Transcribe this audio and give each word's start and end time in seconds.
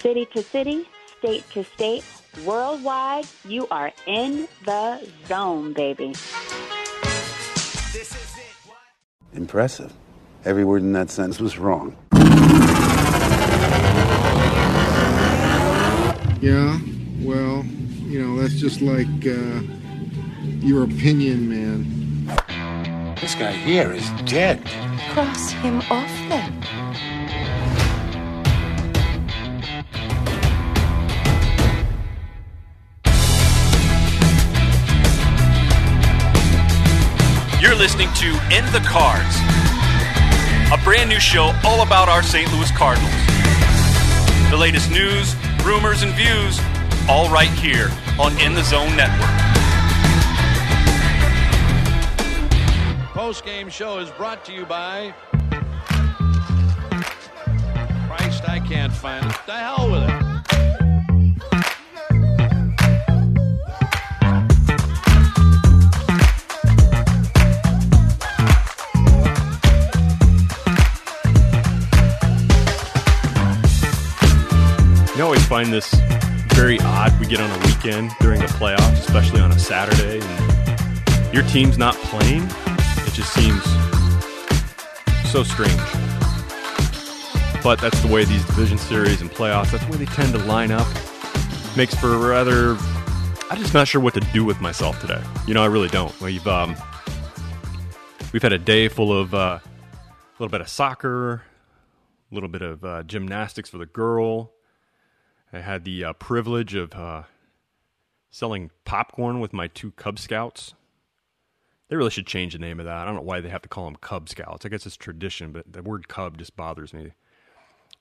City 0.00 0.24
to 0.32 0.42
city, 0.42 0.88
state 1.18 1.44
to 1.50 1.62
state, 1.62 2.02
worldwide, 2.46 3.26
you 3.44 3.68
are 3.70 3.92
in 4.06 4.48
the 4.64 5.06
zone, 5.28 5.74
baby. 5.74 6.14
Impressive. 9.34 9.92
Every 10.46 10.64
word 10.64 10.80
in 10.80 10.94
that 10.94 11.10
sentence 11.10 11.38
was 11.38 11.58
wrong. 11.58 11.96
Yeah, 16.40 16.80
well, 17.20 17.62
you 17.66 18.24
know, 18.24 18.40
that's 18.40 18.54
just 18.54 18.80
like 18.80 19.06
uh, 19.26 19.60
your 20.60 20.84
opinion, 20.84 21.46
man. 21.50 23.16
This 23.20 23.34
guy 23.34 23.52
here 23.52 23.92
is 23.92 24.08
dead. 24.24 24.64
Cross 25.12 25.50
him 25.50 25.82
off 25.90 26.10
then. 26.30 27.09
Listening 37.80 38.12
to 38.12 38.26
In 38.54 38.62
the 38.72 38.80
Cards, 38.84 39.36
a 40.70 40.76
brand 40.84 41.08
new 41.08 41.18
show 41.18 41.58
all 41.64 41.80
about 41.80 42.10
our 42.10 42.22
St. 42.22 42.52
Louis 42.52 42.70
Cardinals. 42.72 43.10
The 44.50 44.56
latest 44.58 44.90
news, 44.90 45.34
rumors, 45.64 46.02
and 46.02 46.12
views, 46.12 46.60
all 47.08 47.30
right 47.30 47.48
here 47.48 47.90
on 48.18 48.38
In 48.38 48.52
the 48.52 48.62
Zone 48.64 48.94
Network. 48.96 49.30
Post 53.14 53.46
game 53.46 53.70
show 53.70 53.96
is 53.96 54.10
brought 54.10 54.44
to 54.44 54.52
you 54.52 54.66
by. 54.66 55.14
Christ, 58.08 58.46
I 58.46 58.62
can't 58.62 58.92
find 58.92 59.24
it. 59.24 59.36
The 59.46 59.54
hell 59.54 59.90
with 59.90 60.02
it. 60.02 60.19
Find 75.60 75.74
this 75.74 75.92
very 76.54 76.80
odd. 76.80 77.12
We 77.20 77.26
get 77.26 77.38
on 77.38 77.50
a 77.50 77.66
weekend 77.66 78.12
during 78.18 78.40
the 78.40 78.46
playoffs, 78.46 78.92
especially 78.92 79.40
on 79.40 79.52
a 79.52 79.58
Saturday, 79.58 80.18
and 80.22 81.34
your 81.34 81.42
team's 81.42 81.76
not 81.76 81.94
playing. 81.96 82.44
It 82.44 83.12
just 83.12 83.30
seems 83.34 83.62
so 85.30 85.42
strange. 85.42 85.76
But 87.62 87.78
that's 87.78 88.00
the 88.00 88.08
way 88.10 88.24
these 88.24 88.42
division 88.46 88.78
series 88.78 89.20
and 89.20 89.30
playoffs, 89.30 89.70
that's 89.70 89.84
the 89.84 89.92
way 89.92 89.98
they 89.98 90.06
tend 90.06 90.32
to 90.32 90.38
line 90.44 90.70
up. 90.70 90.86
Makes 91.76 91.94
for 91.96 92.16
rather. 92.16 92.78
I'm 93.50 93.58
just 93.58 93.74
not 93.74 93.86
sure 93.86 94.00
what 94.00 94.14
to 94.14 94.20
do 94.32 94.42
with 94.42 94.62
myself 94.62 94.98
today. 95.02 95.22
You 95.46 95.52
know, 95.52 95.62
I 95.62 95.66
really 95.66 95.88
don't. 95.88 96.18
We've 96.22 96.46
um, 96.46 96.74
we've 98.32 98.42
had 98.42 98.54
a 98.54 98.58
day 98.58 98.88
full 98.88 99.12
of 99.12 99.34
uh, 99.34 99.58
a 99.60 99.62
little 100.38 100.50
bit 100.50 100.62
of 100.62 100.70
soccer, 100.70 101.42
a 102.32 102.34
little 102.34 102.48
bit 102.48 102.62
of 102.62 102.82
uh, 102.82 103.02
gymnastics 103.02 103.68
for 103.68 103.76
the 103.76 103.84
girl. 103.84 104.52
I 105.52 105.60
had 105.60 105.84
the 105.84 106.04
uh, 106.04 106.12
privilege 106.14 106.74
of 106.74 106.94
uh, 106.94 107.22
selling 108.30 108.70
popcorn 108.84 109.40
with 109.40 109.52
my 109.52 109.66
two 109.66 109.90
Cub 109.92 110.18
Scouts. 110.18 110.74
They 111.88 111.96
really 111.96 112.10
should 112.10 112.26
change 112.26 112.52
the 112.52 112.60
name 112.60 112.78
of 112.78 112.86
that. 112.86 112.98
I 112.98 113.04
don't 113.04 113.16
know 113.16 113.22
why 113.22 113.40
they 113.40 113.48
have 113.48 113.62
to 113.62 113.68
call 113.68 113.84
them 113.84 113.96
Cub 113.96 114.28
Scouts. 114.28 114.64
I 114.64 114.68
guess 114.68 114.86
it's 114.86 114.96
tradition, 114.96 115.50
but 115.50 115.72
the 115.72 115.82
word 115.82 116.06
Cub 116.06 116.38
just 116.38 116.56
bothers 116.56 116.94
me, 116.94 117.12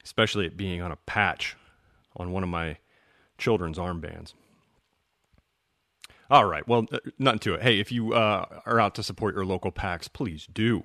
especially 0.04 0.46
it 0.46 0.58
being 0.58 0.82
on 0.82 0.92
a 0.92 0.96
patch 0.96 1.56
on 2.16 2.32
one 2.32 2.44
of 2.44 2.50
my 2.50 2.78
children's 3.40 3.80
armbands. 3.80 4.34
All 6.30 6.46
right, 6.46 6.68
well, 6.68 6.86
uh, 6.92 7.00
nothing 7.18 7.40
to 7.40 7.56
it. 7.56 7.64
Hey, 7.64 7.80
if 7.80 7.92
you 7.92 8.14
uh, 8.14 8.62
are 8.68 8.80
out 8.80 8.94
to 8.96 9.04
support 9.04 9.34
your 9.34 9.46
local 9.46 9.72
packs, 9.72 10.08
please 10.08 10.48
do. 10.54 10.84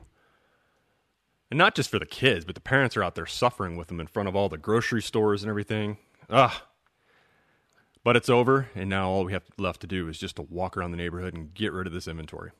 And 1.50 1.58
not 1.58 1.74
just 1.74 1.90
for 1.90 1.98
the 1.98 2.06
kids, 2.06 2.46
but 2.46 2.54
the 2.54 2.60
parents 2.62 2.96
are 2.96 3.04
out 3.04 3.14
there 3.14 3.26
suffering 3.26 3.76
with 3.76 3.88
them 3.88 4.00
in 4.00 4.06
front 4.06 4.30
of 4.30 4.34
all 4.34 4.48
the 4.48 4.56
grocery 4.56 5.02
stores 5.02 5.42
and 5.42 5.50
everything. 5.50 5.98
Ah. 6.30 6.66
But 8.02 8.16
it's 8.16 8.28
over, 8.28 8.68
and 8.74 8.90
now 8.90 9.08
all 9.08 9.24
we 9.24 9.32
have 9.32 9.44
left 9.56 9.80
to 9.80 9.86
do 9.86 10.08
is 10.08 10.18
just 10.18 10.36
to 10.36 10.42
walk 10.42 10.76
around 10.76 10.90
the 10.90 10.96
neighborhood 10.98 11.34
and 11.34 11.54
get 11.54 11.72
rid 11.72 11.86
of 11.86 11.92
this 11.92 12.06
inventory. 12.06 12.50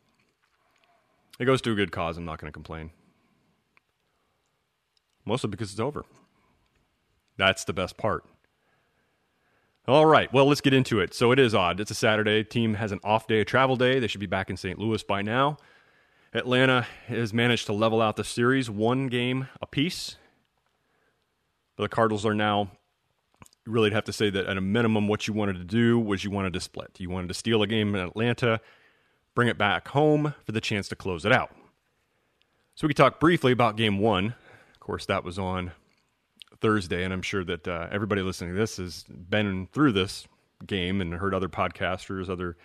It 1.39 1.45
goes 1.45 1.61
to 1.63 1.73
a 1.73 1.75
good 1.75 1.93
cause. 1.93 2.17
I'm 2.17 2.25
not 2.25 2.39
going 2.41 2.49
to 2.49 2.53
complain. 2.53 2.91
Mostly 5.27 5.51
because 5.51 5.71
it's 5.71 5.81
over. 5.81 6.05
That's 7.37 7.65
the 7.65 7.73
best 7.73 7.97
part. 7.97 8.25
All 9.87 10.07
right, 10.07 10.33
well, 10.33 10.47
let's 10.47 10.63
get 10.63 10.73
into 10.73 11.01
it. 11.01 11.13
So 11.13 11.31
it 11.31 11.39
is 11.39 11.55
odd. 11.55 11.79
It's 11.79 11.91
a 11.91 11.95
Saturday. 11.95 12.43
Team 12.43 12.75
has 12.75 12.91
an 12.91 13.01
off 13.05 13.27
day, 13.27 13.41
a 13.41 13.45
travel 13.45 13.77
day. 13.77 13.99
They 13.99 14.07
should 14.07 14.21
be 14.21 14.27
back 14.27 14.49
in 14.49 14.57
St. 14.57 14.79
Louis 14.79 15.03
by 15.03 15.21
now. 15.21 15.59
Atlanta 16.33 16.87
has 17.07 17.35
managed 17.35 17.67
to 17.67 17.75
level 17.75 18.01
out 18.01 18.17
the 18.17 18.25
series 18.25 18.71
one 18.71 19.09
game 19.09 19.49
apiece. 19.61 20.17
The 21.77 21.89
Cardinals 21.89 22.25
are 22.25 22.35
now 22.35 22.71
really 23.67 23.91
have 23.91 24.05
to 24.05 24.13
say 24.13 24.31
that 24.31 24.47
at 24.47 24.57
a 24.57 24.61
minimum, 24.61 25.09
what 25.09 25.27
you 25.27 25.35
wanted 25.35 25.57
to 25.57 25.65
do 25.65 25.99
was 25.99 26.25
you 26.25 26.31
wanted 26.31 26.53
to 26.53 26.61
split. 26.61 26.91
You 26.99 27.11
wanted 27.11 27.29
to 27.29 27.35
steal 27.35 27.63
a 27.63 27.67
game 27.67 27.95
in 27.95 28.01
Atlanta, 28.01 28.61
bring 29.35 29.49
it 29.49 29.59
back 29.59 29.89
home 29.89 30.35
for 30.45 30.53
the 30.53 30.61
chance 30.61 30.89
to 30.89 30.97
close 30.97 31.25
it 31.25 31.33
out. 31.33 31.51
So 32.75 32.87
we 32.87 32.89
could 32.89 32.97
talk 32.97 33.21
briefly 33.21 33.53
about 33.53 33.77
game 33.77 33.99
one. 33.99 34.35
Of 34.73 34.81
course, 34.81 35.07
that 35.07 35.25
was 35.25 35.39
on 35.39 35.73
Thursday, 36.61 37.05
and 37.05 37.13
I'm 37.13 37.23
sure 37.23 37.45
that 37.45 37.67
uh, 37.67 37.89
everybody 37.91 38.23
listening 38.23 38.53
to 38.53 38.59
this 38.59 38.77
has 38.77 39.05
been 39.05 39.69
through 39.73 39.93
this 39.93 40.27
game 40.67 41.01
and 41.01 41.15
heard 41.15 41.35
other 41.35 41.49
podcasters, 41.49 42.29
other 42.29 42.57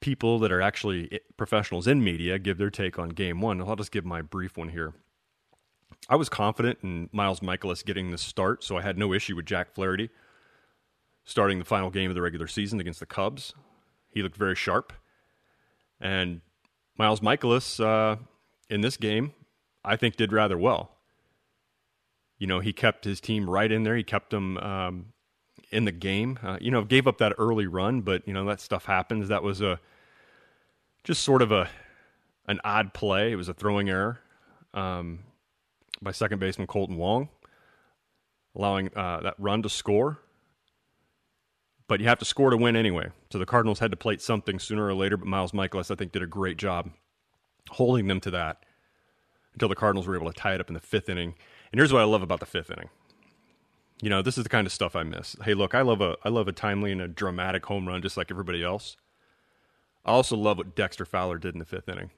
people 0.00 0.38
that 0.38 0.52
are 0.52 0.60
actually 0.60 1.20
professionals 1.36 1.86
in 1.86 2.02
media 2.02 2.38
give 2.38 2.56
their 2.58 2.70
take 2.70 2.98
on 2.98 3.08
game 3.08 3.40
one. 3.40 3.60
I'll 3.60 3.76
just 3.76 3.90
give 3.90 4.04
my 4.04 4.22
brief 4.22 4.56
one 4.56 4.68
here. 4.68 4.94
I 6.08 6.16
was 6.16 6.28
confident 6.28 6.78
in 6.82 7.08
Miles 7.12 7.40
Mikolas 7.40 7.84
getting 7.84 8.10
the 8.10 8.18
start, 8.18 8.64
so 8.64 8.76
I 8.76 8.82
had 8.82 8.98
no 8.98 9.12
issue 9.12 9.36
with 9.36 9.46
Jack 9.46 9.74
Flaherty 9.74 10.10
starting 11.28 11.58
the 11.58 11.64
final 11.64 11.90
game 11.90 12.10
of 12.10 12.14
the 12.14 12.22
regular 12.22 12.46
season 12.46 12.80
against 12.80 13.00
the 13.00 13.06
Cubs. 13.06 13.52
He 14.08 14.22
looked 14.22 14.36
very 14.36 14.54
sharp. 14.54 14.94
And 16.00 16.40
Miles 16.96 17.20
Mikolas 17.20 17.84
uh, 17.84 18.16
in 18.70 18.80
this 18.80 18.96
game, 18.96 19.34
I 19.84 19.96
think, 19.96 20.16
did 20.16 20.32
rather 20.32 20.56
well. 20.56 20.92
You 22.38 22.46
know, 22.46 22.60
he 22.60 22.72
kept 22.72 23.04
his 23.04 23.20
team 23.20 23.48
right 23.48 23.70
in 23.70 23.82
there. 23.82 23.94
He 23.94 24.04
kept 24.04 24.30
them 24.30 24.56
um, 24.58 25.12
in 25.70 25.84
the 25.84 25.92
game. 25.92 26.38
Uh, 26.42 26.56
you 26.60 26.70
know, 26.70 26.82
gave 26.82 27.06
up 27.06 27.18
that 27.18 27.34
early 27.36 27.66
run, 27.66 28.00
but 28.00 28.26
you 28.26 28.32
know 28.32 28.44
that 28.46 28.60
stuff 28.60 28.86
happens. 28.86 29.28
That 29.28 29.42
was 29.42 29.60
a 29.60 29.80
just 31.04 31.22
sort 31.22 31.42
of 31.42 31.52
a 31.52 31.68
an 32.46 32.60
odd 32.64 32.94
play. 32.94 33.32
It 33.32 33.36
was 33.36 33.48
a 33.48 33.54
throwing 33.54 33.90
error. 33.90 34.20
Um, 34.72 35.20
by 36.02 36.12
second 36.12 36.38
baseman 36.38 36.66
Kolten 36.66 36.96
Wong, 36.96 37.28
allowing 38.54 38.90
uh, 38.94 39.20
that 39.20 39.34
run 39.38 39.62
to 39.62 39.68
score. 39.68 40.20
But 41.86 42.00
you 42.00 42.06
have 42.08 42.18
to 42.18 42.24
score 42.24 42.50
to 42.50 42.56
win 42.56 42.76
anyway. 42.76 43.10
So 43.32 43.38
the 43.38 43.46
Cardinals 43.46 43.78
had 43.78 43.90
to 43.92 43.96
plate 43.96 44.20
something 44.20 44.58
sooner 44.58 44.86
or 44.86 44.94
later, 44.94 45.16
but 45.16 45.26
Miles 45.26 45.52
Mikolas, 45.52 45.90
I 45.90 45.94
think, 45.94 46.12
did 46.12 46.22
a 46.22 46.26
great 46.26 46.58
job 46.58 46.90
holding 47.70 48.08
them 48.08 48.20
to 48.20 48.30
that 48.32 48.64
until 49.54 49.68
the 49.68 49.74
Cardinals 49.74 50.06
were 50.06 50.16
able 50.16 50.30
to 50.30 50.38
tie 50.38 50.54
it 50.54 50.60
up 50.60 50.68
in 50.68 50.74
the 50.74 50.80
fifth 50.80 51.08
inning. 51.08 51.34
And 51.72 51.78
here's 51.78 51.92
what 51.92 52.02
I 52.02 52.04
love 52.04 52.22
about 52.22 52.40
the 52.40 52.46
fifth 52.46 52.70
inning. 52.70 52.90
You 54.02 54.10
know, 54.10 54.22
this 54.22 54.38
is 54.38 54.44
the 54.44 54.50
kind 54.50 54.66
of 54.66 54.72
stuff 54.72 54.94
I 54.94 55.02
miss. 55.02 55.34
Hey, 55.42 55.54
look, 55.54 55.74
I 55.74 55.80
love 55.80 56.00
a 56.00 56.16
I 56.24 56.28
love 56.28 56.46
a 56.46 56.52
timely 56.52 56.92
and 56.92 57.00
a 57.00 57.08
dramatic 57.08 57.66
home 57.66 57.88
run 57.88 58.00
just 58.00 58.16
like 58.16 58.30
everybody 58.30 58.62
else. 58.62 58.96
I 60.04 60.12
also 60.12 60.36
love 60.36 60.58
what 60.58 60.76
Dexter 60.76 61.04
Fowler 61.04 61.38
did 61.38 61.54
in 61.54 61.58
the 61.58 61.64
fifth 61.64 61.88
inning 61.88 62.10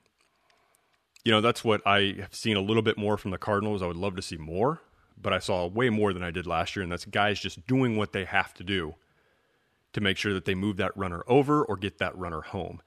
you 1.25 1.33
know, 1.33 1.41
that's 1.41 1.63
what 1.65 1.87
I 1.87 2.15
have 2.21 2.35
seen 2.35 2.57
a 2.57 2.63
little 2.63 2.83
bit 2.83 2.97
more 2.97 3.17
from 3.17 3.31
the 3.31 3.39
Cardinals. 3.39 3.83
I 3.83 3.87
would 3.87 3.97
love 3.97 4.17
to 4.17 4.23
see 4.23 4.37
more, 4.37 4.81
but 5.21 5.33
I 5.33 5.39
saw 5.39 5.67
way 5.67 5.91
more 5.91 6.13
than 6.13 6.23
I 6.23 6.31
did 6.31 6.47
last 6.47 6.75
year, 6.75 6.83
and 6.83 6.91
that's 6.91 7.05
guys 7.05 7.41
just 7.41 7.67
doing 7.67 7.97
what 7.97 8.13
they 8.13 8.25
have 8.25 8.55
to 8.55 8.65
do 8.65 8.95
to 9.93 10.01
make 10.01 10.17
sure 10.17 10.33
that 10.33 10.45
they 10.45 10.55
move 10.55 10.77
that 10.77 10.97
runner 10.97 11.23
over 11.27 11.65
or 11.65 11.77
get 11.77 11.99
that 11.99 12.17
runner 12.17 12.41
home. 12.41 12.81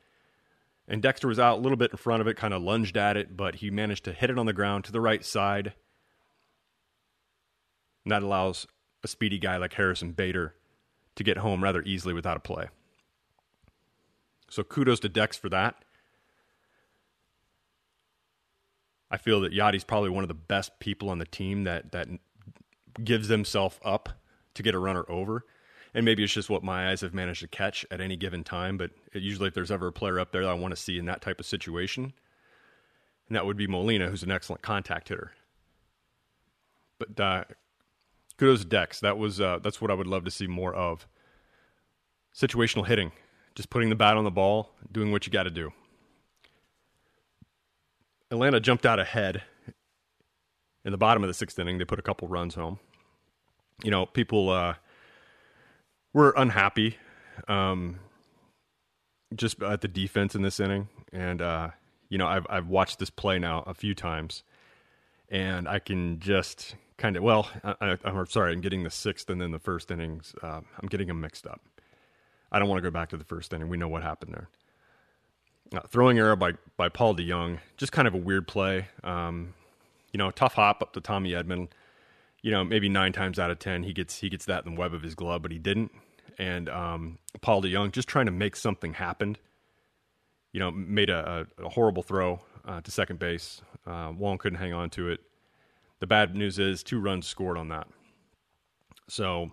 And 0.87 1.01
Dexter 1.01 1.27
was 1.27 1.39
out 1.39 1.59
a 1.59 1.61
little 1.61 1.77
bit 1.77 1.91
in 1.91 1.97
front 1.97 2.21
of 2.21 2.27
it, 2.27 2.35
kind 2.35 2.53
of 2.53 2.61
lunged 2.61 2.97
at 2.97 3.17
it, 3.17 3.37
but 3.37 3.55
he 3.55 3.69
managed 3.69 4.05
to 4.05 4.13
hit 4.13 4.29
it 4.29 4.37
on 4.37 4.45
the 4.45 4.53
ground 4.53 4.83
to 4.85 4.91
the 4.91 5.01
right 5.01 5.23
side. 5.23 5.73
And 8.03 8.11
that 8.11 8.23
allows 8.23 8.67
a 9.03 9.07
speedy 9.07 9.39
guy 9.39 9.57
like 9.57 9.73
Harrison 9.73 10.11
Bader 10.11 10.55
to 11.15 11.23
get 11.23 11.37
home 11.37 11.63
rather 11.63 11.81
easily 11.83 12.13
without 12.13 12.37
a 12.37 12.41
play. 12.41 12.67
So 14.49 14.63
kudos 14.63 14.99
to 15.01 15.09
Dex 15.09 15.37
for 15.37 15.49
that. 15.49 15.83
I 19.13 19.17
feel 19.17 19.41
that 19.41 19.53
Yadi's 19.53 19.83
probably 19.83 20.09
one 20.09 20.23
of 20.23 20.27
the 20.27 20.33
best 20.33 20.79
people 20.79 21.11
on 21.11 21.19
the 21.19 21.25
team 21.25 21.65
that 21.65 21.91
that 21.91 22.07
gives 23.03 23.27
himself 23.27 23.79
up 23.85 24.09
to 24.55 24.63
get 24.63 24.73
a 24.73 24.79
runner 24.79 25.05
over. 25.07 25.45
And 25.93 26.03
maybe 26.03 26.23
it's 26.23 26.33
just 26.33 26.49
what 26.49 26.63
my 26.63 26.89
eyes 26.89 27.01
have 27.01 27.13
managed 27.13 27.41
to 27.41 27.47
catch 27.47 27.85
at 27.91 28.01
any 28.01 28.15
given 28.15 28.43
time. 28.43 28.75
But 28.75 28.89
usually, 29.13 29.49
if 29.49 29.53
there's 29.53 29.69
ever 29.69 29.87
a 29.87 29.91
player 29.91 30.19
up 30.19 30.31
there 30.31 30.41
that 30.41 30.49
I 30.49 30.55
want 30.55 30.75
to 30.75 30.81
see 30.81 30.97
in 30.97 31.05
that 31.05 31.21
type 31.21 31.39
of 31.39 31.45
situation, 31.45 32.13
and 33.27 33.35
that 33.35 33.45
would 33.45 33.55
be 33.55 33.67
Molina, 33.67 34.09
who's 34.09 34.23
an 34.23 34.31
excellent 34.31 34.63
contact 34.63 35.09
hitter. 35.09 35.33
But 36.97 37.19
uh, 37.19 37.43
kudos 38.37 38.61
to 38.61 38.65
Dex. 38.65 38.99
That 38.99 39.19
was 39.19 39.39
uh, 39.39 39.59
that's 39.61 39.79
what 39.79 39.91
I 39.91 39.93
would 39.93 40.07
love 40.07 40.25
to 40.25 40.31
see 40.31 40.47
more 40.47 40.73
of. 40.73 41.07
Situational 42.33 42.87
hitting, 42.87 43.11
just 43.53 43.69
putting 43.69 43.89
the 43.89 43.95
bat 43.95 44.17
on 44.17 44.23
the 44.23 44.31
ball, 44.31 44.71
doing 44.91 45.11
what 45.11 45.27
you 45.27 45.31
got 45.31 45.43
to 45.43 45.51
do. 45.51 45.71
Atlanta 48.33 48.59
jumped 48.59 48.85
out 48.85 48.99
ahead 48.99 49.43
in 50.83 50.91
the 50.91 50.97
bottom 50.97 51.23
of 51.23 51.27
the 51.27 51.35
sixth 51.35 51.59
inning. 51.59 51.77
They 51.77 51.85
put 51.85 51.99
a 51.99 52.01
couple 52.03 52.27
runs 52.27 52.55
home. 52.55 52.79
You 53.83 53.91
know, 53.91 54.07
people 54.07 54.49
uh, 54.49 54.73
were 56.13 56.33
unhappy 56.35 56.97
um, 57.47 57.99
just 59.35 59.61
at 59.61 59.81
the 59.81 59.87
defense 59.87 60.33
in 60.33 60.41
this 60.41 60.59
inning, 60.59 60.89
and 61.11 61.43
uh, 61.43 61.69
you 62.09 62.17
know, 62.17 62.25
I've 62.25 62.47
I've 62.49 62.67
watched 62.67 62.97
this 62.97 63.11
play 63.11 63.37
now 63.37 63.63
a 63.67 63.75
few 63.75 63.93
times, 63.93 64.43
and 65.29 65.67
I 65.67 65.77
can 65.77 66.19
just 66.19 66.75
kind 66.97 67.15
of 67.15 67.21
well, 67.21 67.49
I, 67.63 67.97
am 68.03 68.25
sorry, 68.25 68.51
I'm 68.51 68.61
getting 68.61 68.83
the 68.83 68.89
sixth 68.89 69.29
and 69.29 69.39
then 69.39 69.51
the 69.51 69.59
first 69.59 69.91
innings. 69.91 70.33
Uh, 70.41 70.61
I'm 70.81 70.87
getting 70.89 71.07
them 71.07 71.21
mixed 71.21 71.45
up. 71.45 71.61
I 72.51 72.57
don't 72.57 72.67
want 72.67 72.79
to 72.83 72.89
go 72.89 72.91
back 72.91 73.09
to 73.09 73.17
the 73.17 73.23
first 73.23 73.53
inning. 73.53 73.69
We 73.69 73.77
know 73.77 73.87
what 73.87 74.01
happened 74.01 74.33
there. 74.33 74.49
Uh, 75.73 75.79
throwing 75.89 76.19
error 76.19 76.35
by 76.35 76.51
by 76.77 76.87
Paul 76.87 77.15
DeJong, 77.15 77.57
just 77.77 77.91
kind 77.91 78.07
of 78.07 78.13
a 78.13 78.17
weird 78.17 78.47
play. 78.47 78.87
Um, 79.03 79.55
you 80.11 80.19
know, 80.19 80.29
tough 80.29 80.53
hop 80.53 80.83
up 80.83 80.93
to 80.93 81.01
Tommy 81.01 81.31
Edman. 81.31 81.69
You 82.41 82.51
know, 82.51 82.63
maybe 82.63 82.89
nine 82.89 83.11
times 83.11 83.39
out 83.39 83.49
of 83.49 83.57
ten 83.57 83.83
he 83.83 83.93
gets 83.93 84.19
he 84.19 84.29
gets 84.29 84.45
that 84.45 84.65
in 84.65 84.75
the 84.75 84.79
web 84.79 84.93
of 84.93 85.01
his 85.01 85.15
glove, 85.15 85.41
but 85.41 85.51
he 85.51 85.57
didn't. 85.57 85.91
And 86.37 86.69
um, 86.69 87.17
Paul 87.41 87.63
DeJong 87.63 87.91
just 87.91 88.07
trying 88.07 88.27
to 88.27 88.31
make 88.31 88.55
something 88.55 88.93
happen. 88.93 89.37
You 90.51 90.59
know, 90.59 90.69
made 90.69 91.09
a, 91.09 91.47
a, 91.57 91.65
a 91.65 91.69
horrible 91.69 92.03
throw 92.03 92.39
uh, 92.65 92.81
to 92.81 92.91
second 92.91 93.17
base. 93.17 93.61
Uh, 93.87 94.13
Wong 94.15 94.37
couldn't 94.37 94.59
hang 94.59 94.73
on 94.73 94.91
to 94.91 95.09
it. 95.09 95.21
The 95.99 96.07
bad 96.07 96.35
news 96.35 96.59
is 96.59 96.83
two 96.83 96.99
runs 96.99 97.25
scored 97.25 97.57
on 97.57 97.69
that. 97.69 97.87
So 99.07 99.51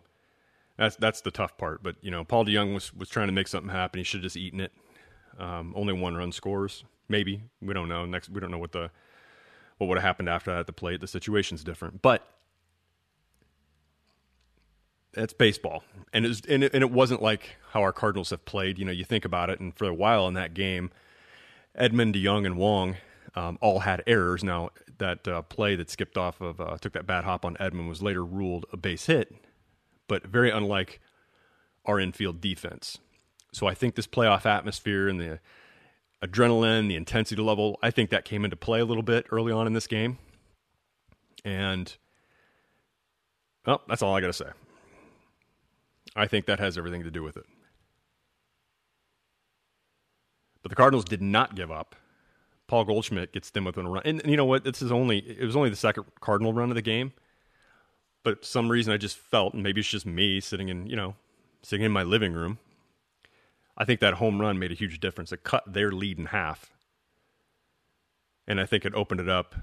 that's 0.77 0.97
that's 0.97 1.23
the 1.23 1.31
tough 1.31 1.57
part. 1.57 1.83
But 1.83 1.97
you 2.03 2.11
know, 2.11 2.25
Paul 2.25 2.45
DeJong 2.45 2.75
was 2.75 2.93
was 2.93 3.09
trying 3.09 3.29
to 3.29 3.33
make 3.33 3.49
something 3.49 3.71
happen. 3.71 3.99
He 3.99 4.05
should 4.05 4.19
have 4.19 4.25
just 4.25 4.37
eaten 4.37 4.61
it. 4.61 4.73
Um, 5.39 5.73
only 5.77 5.93
one 5.93 6.17
run 6.17 6.33
scores, 6.33 6.85
maybe 7.09 7.43
we 7.61 7.75
don't 7.75 7.89
know. 7.89 8.07
Next, 8.07 8.31
we 8.31 8.41
don't 8.41 8.51
know 8.51 8.59
what 8.59 8.73
the 8.73 8.91
what 9.79 9.89
would 9.89 9.99
have 9.99 10.05
happened 10.05 10.29
after 10.29 10.51
that 10.53 10.61
at 10.61 10.67
the 10.67 10.73
plate. 10.73 11.01
The 11.01 11.07
situation's 11.07 11.65
different, 11.65 12.03
but 12.03 12.27
that's 15.13 15.33
baseball, 15.33 15.83
and 16.13 16.25
it, 16.25 16.29
was, 16.29 16.43
and 16.49 16.65
it 16.65 16.75
and 16.75 16.83
it 16.83 16.91
wasn't 16.91 17.23
like 17.23 17.57
how 17.71 17.83
our 17.83 17.93
Cardinals 17.93 18.31
have 18.31 18.45
played. 18.45 18.79
You 18.79 18.85
know, 18.85 18.93
you 18.93 19.05
think 19.05 19.25
about 19.25 19.51
it, 19.51 19.61
and 19.61 19.75
for 19.75 19.87
a 19.87 19.95
while 19.95 20.29
in 20.29 20.35
that 20.35 20.55
game, 20.55 20.91
Edman, 21.79 22.15
DeJong, 22.15 22.47
and 22.47 22.57
Wong 22.57 22.97
um, 23.35 23.59
all 23.61 23.81
had 23.81 24.03
errors. 24.07 24.45
Now 24.45 24.71
that 24.99 25.27
uh, 25.27 25.43
play 25.43 25.75
that 25.77 25.91
skipped 25.91 26.17
off 26.17 26.41
of 26.41 26.61
uh, 26.61 26.77
took 26.79 26.93
that 26.93 27.07
bad 27.07 27.25
hop 27.25 27.45
on 27.45 27.57
Edman 27.57 27.89
was 27.89 28.03
later 28.03 28.25
ruled 28.25 28.67
a 28.73 28.77
base 28.77 29.07
hit, 29.07 29.35
but 30.07 30.27
very 30.27 30.51
unlike 30.51 31.01
our 31.87 31.99
infield 31.99 32.41
defense. 32.41 32.99
So 33.53 33.67
I 33.67 33.75
think 33.75 33.95
this 33.95 34.07
playoff 34.07 34.47
atmosphere 34.47 35.09
and 35.09 35.21
the 35.21 35.41
adrenaline, 36.23 36.89
the 36.89 36.97
intensity 36.97 37.43
level, 37.43 37.79
I 37.83 37.91
think 37.91 38.11
that 38.11 38.25
came 38.25 38.45
into 38.45 38.57
play 38.57 38.81
a 38.81 38.85
little 38.85 39.03
bit 39.03 39.27
early 39.31 39.53
on 39.53 39.67
in 39.67 39.73
this 39.73 39.87
game. 39.87 40.19
And 41.45 41.95
well, 43.67 43.83
that's 43.89 44.03
all 44.03 44.15
I 44.15 44.21
got 44.21 44.29
to 44.29 44.33
say. 44.33 44.51
I 46.17 46.27
think 46.27 46.47
that 46.47 46.59
has 46.59 46.77
everything 46.77 47.05
to 47.05 47.11
do 47.11 47.23
with 47.23 47.37
it. 47.37 47.47
But 50.63 50.71
the 50.71 50.77
Cardinals 50.77 51.05
did 51.05 51.23
not 51.23 51.55
give 51.55 51.71
up. 51.71 51.95
Paul 52.67 52.85
Goldschmidt 52.85 53.33
gets 53.33 53.51
them 53.51 53.65
within 53.65 53.87
a 53.87 53.91
run. 53.91 54.03
And, 54.05 54.21
and, 54.21 54.31
you 54.31 54.37
know 54.37 54.45
what? 54.45 54.65
This 54.65 54.83
is 54.83 54.93
only 54.93 55.19
it 55.19 55.45
was 55.45 55.57
only 55.57 55.71
the 55.71 55.77
second 55.77 56.05
Cardinal 56.21 56.53
run 56.53 56.71
of 56.71 56.75
the 56.77 56.83
game. 56.83 57.13
But 58.23 58.45
some 58.45 58.71
reason 58.71 58.93
I 58.93 58.97
just 58.97 59.17
felt, 59.17 59.55
and 59.55 59.63
maybe 59.63 59.81
it's 59.81 59.89
just 59.89 60.05
me 60.05 60.41
sitting 60.41 60.69
in, 60.69 60.87
you 60.87 60.95
know, 60.95 61.15
sitting 61.63 61.85
in 61.85 61.93
my 61.93 62.03
living 62.03 62.33
room. 62.33 62.59
I 63.81 63.85
think 63.85 63.99
that 64.01 64.15
home 64.15 64.41
run 64.41 64.61
made 64.61 64.71
a 64.71 64.75
huge 64.75 65.01
difference. 65.01 65.33
It 65.33 65.43
cut 65.43 65.65
their 65.67 65.91
lead 65.91 66.19
in 66.19 66.27
half. 66.27 66.71
And 68.47 68.61
I 68.61 68.67
think 68.67 68.85
it 68.85 68.95
opened 68.95 69.21
it 69.21 69.29
up 69.29 69.57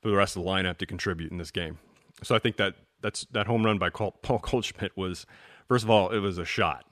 for 0.00 0.08
the 0.08 0.16
rest 0.16 0.36
of 0.36 0.42
the 0.42 0.48
lineup 0.48 0.78
to 0.78 0.86
contribute 0.86 1.30
in 1.30 1.38
this 1.38 1.52
game. 1.52 1.78
So 2.24 2.34
I 2.34 2.40
think 2.40 2.56
that 2.56 2.74
that's 3.00 3.26
that 3.32 3.46
home 3.46 3.64
run 3.64 3.78
by 3.78 3.90
Paul 3.90 4.14
Goldschmidt 4.22 4.96
was, 4.96 5.26
first 5.68 5.84
of 5.84 5.90
all, 5.90 6.10
it 6.10 6.18
was 6.18 6.38
a 6.38 6.44
shot 6.44 6.84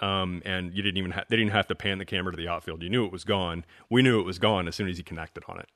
um, 0.00 0.42
and 0.44 0.74
you 0.74 0.82
didn't 0.82 0.98
even 0.98 1.10
ha- 1.10 1.24
they 1.28 1.36
didn't 1.36 1.52
have 1.52 1.66
to 1.68 1.74
pan 1.74 1.98
the 1.98 2.04
camera 2.04 2.32
to 2.32 2.36
the 2.36 2.48
outfield. 2.48 2.82
You 2.82 2.90
knew 2.90 3.04
it 3.04 3.12
was 3.12 3.24
gone. 3.24 3.64
We 3.88 4.02
knew 4.02 4.20
it 4.20 4.24
was 4.24 4.38
gone 4.38 4.68
as 4.68 4.76
soon 4.76 4.88
as 4.88 4.96
he 4.96 5.02
connected 5.02 5.42
on 5.48 5.58
it. 5.58 5.68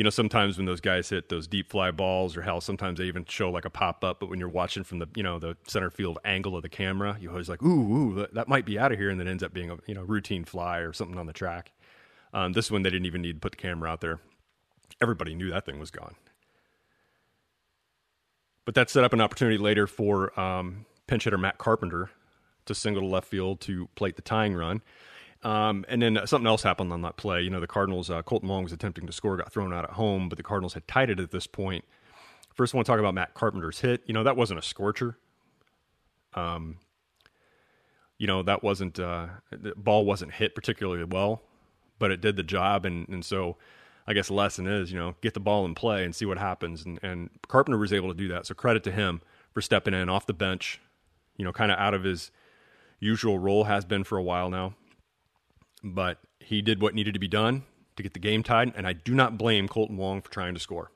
You 0.00 0.04
know, 0.04 0.08
sometimes 0.08 0.56
when 0.56 0.64
those 0.64 0.80
guys 0.80 1.10
hit 1.10 1.28
those 1.28 1.46
deep 1.46 1.68
fly 1.68 1.90
balls, 1.90 2.34
or 2.34 2.40
hell, 2.40 2.62
sometimes 2.62 2.98
they 2.98 3.04
even 3.04 3.26
show 3.26 3.50
like 3.50 3.66
a 3.66 3.70
pop 3.70 4.02
up. 4.02 4.18
But 4.18 4.30
when 4.30 4.38
you're 4.38 4.48
watching 4.48 4.82
from 4.82 4.98
the 4.98 5.06
you 5.14 5.22
know 5.22 5.38
the 5.38 5.58
center 5.68 5.90
field 5.90 6.18
angle 6.24 6.56
of 6.56 6.62
the 6.62 6.70
camera, 6.70 7.18
you 7.20 7.28
always 7.28 7.50
like, 7.50 7.62
ooh, 7.62 7.68
ooh, 7.68 8.14
that, 8.14 8.32
that 8.32 8.48
might 8.48 8.64
be 8.64 8.78
out 8.78 8.92
of 8.92 8.98
here, 8.98 9.10
and 9.10 9.20
then 9.20 9.26
it 9.26 9.30
ends 9.30 9.42
up 9.42 9.52
being 9.52 9.70
a 9.70 9.76
you 9.86 9.92
know 9.92 10.00
routine 10.00 10.46
fly 10.46 10.78
or 10.78 10.94
something 10.94 11.18
on 11.18 11.26
the 11.26 11.34
track. 11.34 11.72
Um, 12.32 12.54
this 12.54 12.70
one 12.70 12.80
they 12.80 12.88
didn't 12.88 13.04
even 13.04 13.20
need 13.20 13.34
to 13.34 13.40
put 13.40 13.52
the 13.52 13.58
camera 13.58 13.90
out 13.90 14.00
there. 14.00 14.20
Everybody 15.02 15.34
knew 15.34 15.50
that 15.50 15.66
thing 15.66 15.78
was 15.78 15.90
gone. 15.90 16.14
But 18.64 18.74
that 18.76 18.88
set 18.88 19.04
up 19.04 19.12
an 19.12 19.20
opportunity 19.20 19.58
later 19.58 19.86
for 19.86 20.40
um, 20.40 20.86
pinch 21.08 21.24
hitter 21.24 21.36
Matt 21.36 21.58
Carpenter 21.58 22.08
to 22.64 22.74
single 22.74 23.02
to 23.02 23.06
left 23.06 23.28
field 23.28 23.60
to 23.60 23.90
plate 23.96 24.16
the 24.16 24.22
tying 24.22 24.54
run. 24.54 24.80
Um, 25.42 25.86
and 25.88 26.02
then 26.02 26.18
something 26.26 26.46
else 26.46 26.62
happened 26.62 26.92
on 26.92 27.02
that 27.02 27.16
play. 27.16 27.40
You 27.40 27.50
know, 27.50 27.60
the 27.60 27.66
Cardinals, 27.66 28.10
uh, 28.10 28.22
Kolten 28.22 28.44
Wong 28.44 28.62
was 28.62 28.72
attempting 28.72 29.06
to 29.06 29.12
score, 29.12 29.36
got 29.36 29.52
thrown 29.52 29.72
out 29.72 29.84
at 29.84 29.92
home, 29.92 30.28
but 30.28 30.36
the 30.36 30.42
Cardinals 30.42 30.74
had 30.74 30.86
tied 30.86 31.08
it 31.08 31.18
at 31.18 31.30
this 31.30 31.46
point. 31.46 31.84
First, 32.54 32.74
I 32.74 32.76
want 32.76 32.86
to 32.86 32.92
talk 32.92 33.00
about 33.00 33.14
Matt 33.14 33.32
Carpenter's 33.32 33.80
hit. 33.80 34.02
You 34.06 34.12
know, 34.12 34.22
that 34.24 34.36
wasn't 34.36 34.58
a 34.58 34.62
scorcher. 34.62 35.16
Um, 36.34 36.76
you 38.18 38.26
know, 38.26 38.42
that 38.42 38.62
wasn't, 38.62 39.00
uh, 39.00 39.28
the 39.50 39.72
ball 39.76 40.04
wasn't 40.04 40.34
hit 40.34 40.54
particularly 40.54 41.04
well, 41.04 41.42
but 41.98 42.10
it 42.10 42.20
did 42.20 42.36
the 42.36 42.42
job. 42.42 42.84
And, 42.84 43.08
and 43.08 43.24
so 43.24 43.56
I 44.06 44.12
guess 44.12 44.26
the 44.26 44.34
lesson 44.34 44.66
is, 44.66 44.92
you 44.92 44.98
know, 44.98 45.14
get 45.22 45.32
the 45.32 45.40
ball 45.40 45.64
in 45.64 45.74
play 45.74 46.04
and 46.04 46.14
see 46.14 46.26
what 46.26 46.36
happens. 46.36 46.84
And, 46.84 46.98
and 47.02 47.30
Carpenter 47.48 47.78
was 47.78 47.94
able 47.94 48.08
to 48.08 48.14
do 48.14 48.28
that. 48.28 48.46
So 48.46 48.54
credit 48.54 48.84
to 48.84 48.92
him 48.92 49.22
for 49.52 49.62
stepping 49.62 49.94
in 49.94 50.10
off 50.10 50.26
the 50.26 50.34
bench, 50.34 50.80
you 51.38 51.46
know, 51.46 51.52
kind 51.52 51.72
of 51.72 51.78
out 51.78 51.94
of 51.94 52.04
his 52.04 52.30
usual 52.98 53.38
role 53.38 53.64
has 53.64 53.86
been 53.86 54.04
for 54.04 54.18
a 54.18 54.22
while 54.22 54.50
now. 54.50 54.74
But 55.82 56.18
he 56.40 56.62
did 56.62 56.80
what 56.80 56.94
needed 56.94 57.14
to 57.14 57.20
be 57.20 57.28
done 57.28 57.64
to 57.96 58.02
get 58.02 58.12
the 58.12 58.18
game 58.18 58.42
tied, 58.42 58.72
and 58.76 58.86
I 58.86 58.92
do 58.92 59.14
not 59.14 59.38
blame 59.38 59.68
Kolten 59.68 59.96
Wong 59.96 60.22
for 60.22 60.30
trying 60.30 60.54
to 60.54 60.60
score. 60.60 60.90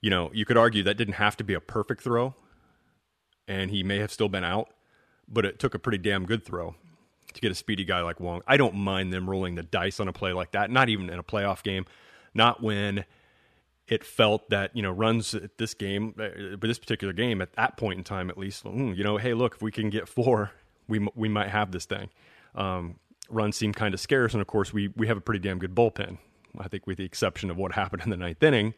You 0.00 0.10
know, 0.10 0.30
you 0.34 0.44
could 0.44 0.56
argue 0.56 0.82
that 0.82 0.96
didn't 0.96 1.14
have 1.14 1.36
to 1.38 1.44
be 1.44 1.54
a 1.54 1.60
perfect 1.60 2.02
throw, 2.02 2.34
and 3.48 3.70
he 3.70 3.82
may 3.82 3.98
have 3.98 4.12
still 4.12 4.28
been 4.28 4.44
out, 4.44 4.68
but 5.28 5.44
it 5.44 5.58
took 5.58 5.74
a 5.74 5.78
pretty 5.78 5.98
damn 5.98 6.26
good 6.26 6.44
throw 6.44 6.74
to 7.32 7.40
get 7.40 7.50
a 7.50 7.54
speedy 7.54 7.84
guy 7.84 8.00
like 8.02 8.20
Wong. 8.20 8.42
I 8.46 8.56
don't 8.56 8.74
mind 8.74 9.12
them 9.12 9.28
rolling 9.28 9.54
the 9.54 9.62
dice 9.62 10.00
on 10.00 10.08
a 10.08 10.12
play 10.12 10.32
like 10.32 10.52
that, 10.52 10.70
not 10.70 10.88
even 10.88 11.10
in 11.10 11.18
a 11.18 11.22
playoff 11.22 11.62
game, 11.62 11.86
not 12.34 12.62
when 12.62 13.04
it 13.88 14.04
felt 14.04 14.48
that 14.50 14.74
you 14.74 14.82
know 14.82 14.90
runs 14.90 15.34
at 15.34 15.58
this 15.58 15.74
game, 15.74 16.14
uh, 16.18 16.56
but 16.56 16.66
this 16.66 16.78
particular 16.78 17.12
game 17.12 17.42
at 17.42 17.52
that 17.54 17.76
point 17.76 17.98
in 17.98 18.04
time, 18.04 18.30
at 18.30 18.38
least, 18.38 18.64
mm, 18.64 18.96
you 18.96 19.04
know, 19.04 19.16
hey, 19.16 19.34
look, 19.34 19.56
if 19.56 19.62
we 19.62 19.70
can 19.70 19.90
get 19.90 20.08
four, 20.08 20.52
we 20.88 21.06
we 21.14 21.28
might 21.28 21.48
have 21.48 21.72
this 21.72 21.84
thing. 21.84 22.08
Um, 22.54 22.98
runs 23.28 23.56
seem 23.56 23.72
kind 23.72 23.94
of 23.94 24.00
scarce, 24.00 24.32
and 24.32 24.40
of 24.40 24.46
course, 24.46 24.72
we 24.72 24.88
we 24.96 25.06
have 25.06 25.16
a 25.16 25.20
pretty 25.20 25.40
damn 25.40 25.58
good 25.58 25.74
bullpen. 25.74 26.18
I 26.58 26.68
think, 26.68 26.86
with 26.86 26.98
the 26.98 27.04
exception 27.04 27.50
of 27.50 27.56
what 27.56 27.72
happened 27.72 28.02
in 28.02 28.10
the 28.10 28.16
ninth 28.16 28.42
inning. 28.42 28.74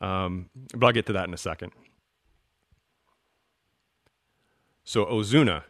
Um, 0.00 0.50
but 0.74 0.86
I'll 0.86 0.92
get 0.92 1.06
to 1.06 1.12
that 1.14 1.28
in 1.28 1.34
a 1.34 1.38
second. 1.38 1.72
So 4.84 5.04
Ozuna 5.04 5.64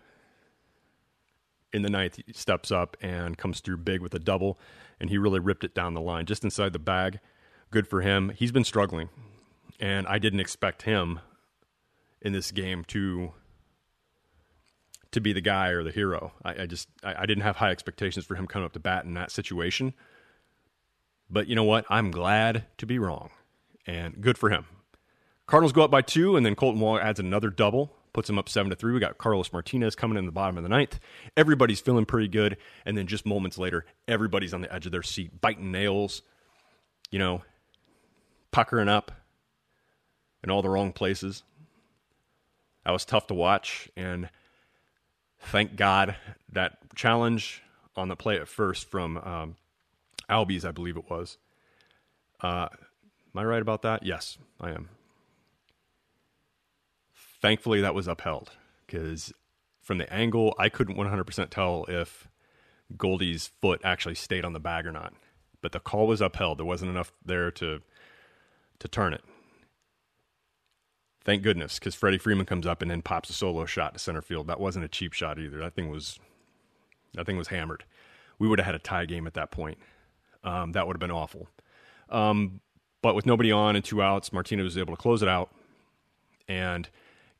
in 1.73 1.83
the 1.83 1.90
ninth 1.90 2.21
steps 2.33 2.71
up 2.71 2.97
and 3.00 3.37
comes 3.37 3.61
through 3.61 3.78
big 3.78 4.00
with 4.00 4.14
a 4.14 4.18
double, 4.18 4.59
and 5.00 5.11
he 5.11 5.18
really 5.18 5.40
ripped 5.40 5.64
it 5.64 5.75
down 5.75 5.95
the 5.95 6.00
line, 6.00 6.26
just 6.26 6.45
inside 6.45 6.73
the 6.73 6.78
bag 6.78 7.18
good 7.71 7.87
for 7.87 8.00
him. 8.00 8.33
He's 8.35 8.52
been 8.52 8.64
struggling, 8.64 9.09
and 9.80 10.06
I 10.06 10.18
didn't 10.18 10.40
expect 10.40 10.83
him 10.83 11.21
in 12.21 12.33
this 12.33 12.50
game 12.50 12.85
to 12.85 13.33
to 15.16 15.20
be 15.20 15.32
the 15.32 15.40
guy 15.40 15.68
or 15.70 15.82
the 15.82 15.90
hero. 15.90 16.32
I, 16.44 16.62
I 16.62 16.66
just 16.66 16.88
I, 17.02 17.23
I, 17.23 17.26
didn't 17.26 17.42
have 17.42 17.56
high 17.56 17.70
expectations 17.70 18.26
for 18.26 18.35
him 18.35 18.46
coming 18.46 18.66
up 18.66 18.75
to 18.75 18.78
bat 18.78 19.04
in 19.06 19.14
that 19.14 19.30
situation. 19.30 19.94
But 21.30 21.49
you 21.49 21.56
know 21.56 21.64
what? 21.64 21.87
I'm 21.88 22.11
glad 22.11 22.66
to 22.78 22.87
be 22.87 22.99
wrong, 22.99 23.30
and 23.87 24.20
good 24.20 24.37
for 24.37 24.50
him. 24.50 24.66
Cardinals 25.46 25.73
go 25.73 25.82
up 25.82 25.90
by 25.90 26.02
two, 26.02 26.37
and 26.37 26.44
then 26.44 26.54
Kolten 26.54 26.78
Wong 26.78 26.99
adds 26.99 27.18
another 27.18 27.49
double, 27.49 27.92
puts 28.12 28.28
him 28.28 28.38
up 28.38 28.49
seven 28.49 28.68
to 28.68 28.76
three. 28.76 28.92
We 28.92 29.00
got 29.00 29.16
Carlos 29.16 29.52
Martinez 29.52 29.94
coming 29.94 30.18
in 30.18 30.26
the 30.26 30.32
bottom 30.32 30.58
of 30.58 30.62
the 30.62 30.68
ninth. 30.68 31.00
Everybody's 31.35 31.80
feeling 31.80 32.04
pretty 32.04 32.28
good, 32.28 32.58
and 32.85 32.96
then 32.96 33.06
just 33.06 33.25
moments 33.25 33.56
later, 33.56 33.87
everybody's 34.06 34.52
on 34.52 34.61
the 34.61 34.73
edge 34.73 34.85
of 34.85 34.92
their 34.92 35.02
seat, 35.02 35.40
biting 35.40 35.73
nails. 35.73 36.23
You 37.11 37.20
know, 37.20 37.42
puckering 38.50 38.88
up 38.88 39.12
in 40.44 40.50
all 40.50 40.61
the 40.61 40.68
wrong 40.68 40.92
places. 40.92 41.42
That 42.85 42.92
was 42.92 43.04
tough 43.04 43.28
to 43.28 43.35
watch, 43.35 43.88
and 43.96 44.28
thank 45.46 45.76
God 45.76 46.16
that 46.52 46.78
challenge 46.94 47.62
on 47.96 48.08
the 48.08 48.16
play 48.16 48.36
at 48.38 48.48
first 48.48 48.90
from 48.90 49.16
um, 49.18 49.56
Albies, 50.28 50.64
I 50.64 50.70
believe 50.72 50.96
it 50.96 51.08
was. 51.08 51.38
Uh, 52.40 52.68
Am 53.36 53.40
I 53.40 53.44
right 53.44 53.60
about 53.60 53.82
that? 53.82 54.02
Yes, 54.02 54.38
I 54.58 54.70
am. 54.70 54.88
Thankfully, 57.42 57.82
that 57.82 57.94
was 57.94 58.08
upheld 58.08 58.52
because 58.86 59.30
from 59.82 59.98
the 59.98 60.10
angle, 60.10 60.54
I 60.58 60.70
couldn't 60.70 60.96
100% 60.96 61.50
tell 61.50 61.84
if 61.86 62.28
Goldie's 62.96 63.48
foot 63.60 63.82
actually 63.84 64.14
stayed 64.14 64.46
on 64.46 64.54
the 64.54 64.58
bag 64.58 64.86
or 64.86 64.92
not. 64.92 65.12
But 65.60 65.72
the 65.72 65.80
call 65.80 66.06
was 66.06 66.22
upheld. 66.22 66.58
There 66.58 66.64
wasn't 66.64 66.92
enough 66.92 67.12
there 67.26 67.50
to 67.52 67.82
to 68.78 68.88
turn 68.88 69.12
it. 69.12 69.22
Thank 71.26 71.42
goodness, 71.42 71.80
because 71.80 71.97
Freddie 71.97 72.18
Freeman 72.18 72.47
comes 72.47 72.68
up 72.68 72.83
and 72.83 72.90
then 72.90 73.02
pops 73.02 73.28
a 73.30 73.33
solo 73.33 73.66
shot 73.66 73.95
to 73.95 73.99
center 73.99 74.23
field. 74.23 74.47
That 74.47 74.61
wasn't 74.61 74.85
a 74.85 74.88
cheap 74.88 75.12
shot 75.12 75.40
either. 75.40 75.59
That 75.59 75.75
thing 75.75 75.90
was 75.90 76.21
that 77.14 77.26
thing 77.26 77.37
was 77.37 77.49
hammered. 77.49 77.83
We 78.38 78.47
would 78.47 78.61
have 78.61 78.66
had 78.66 78.76
a 78.76 78.78
tie 78.78 79.06
game 79.06 79.26
at 79.26 79.35
that 79.35 79.50
point. 79.50 79.76
Um, 80.45 80.71
that 80.73 80.87
would 80.87 80.95
have 80.95 81.00
been 81.00 81.11
awful. 81.11 81.49
Um, 82.11 82.61
but 83.02 83.16
with 83.16 83.26
nobody 83.26 83.50
on 83.50 83.75
and 83.75 83.85
two 83.85 84.00
outs, 84.00 84.33
Martinez 84.33 84.62
was 84.62 84.78
able 84.78 84.95
to 84.95 85.02
close 85.02 85.21
it 85.21 85.28
out, 85.28 85.50
and 86.47 86.88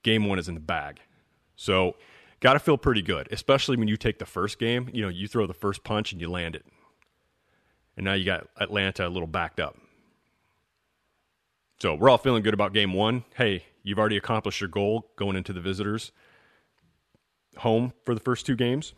game 0.03 0.27
one 0.27 0.41
is 0.41 0.49
in 0.49 0.55
the 0.55 0.61
bag. 0.61 0.99
So, 1.55 1.95
got 2.41 2.55
to 2.55 2.59
feel 2.59 2.77
pretty 2.77 3.03
good, 3.03 3.29
especially 3.31 3.77
when 3.77 3.87
you 3.87 3.97
take 3.97 4.19
the 4.19 4.27
first 4.27 4.59
game. 4.59 4.91
You 4.93 5.03
know, 5.03 5.09
you 5.09 5.29
throw 5.29 5.47
the 5.47 5.55
first 5.55 5.85
punch 5.85 6.11
and 6.11 6.21
you 6.21 6.29
land 6.29 6.57
it, 6.57 6.67
and 7.97 8.05
now 8.05 8.15
you 8.15 8.25
got 8.25 8.49
Atlanta 8.57 9.07
a 9.07 9.11
little 9.11 9.29
backed 9.29 9.61
up. 9.61 9.77
So 11.79 11.95
we're 11.95 12.09
all 12.09 12.19
feeling 12.19 12.43
good 12.43 12.55
about 12.55 12.73
game 12.73 12.93
one. 12.93 13.23
Hey, 13.37 13.63
you've 13.87 13.99
already 14.01 14.17
accomplished 14.17 14.61
your 14.61 14.69
goal 14.69 15.13
going 15.17 15.37
into 15.37 15.53
the 15.53 15.61
visitors 15.61 16.11
home 17.59 17.93
for 18.05 18.15
the 18.15 18.21
first 18.21 18.45
two 18.45 18.57
games, 18.57 18.93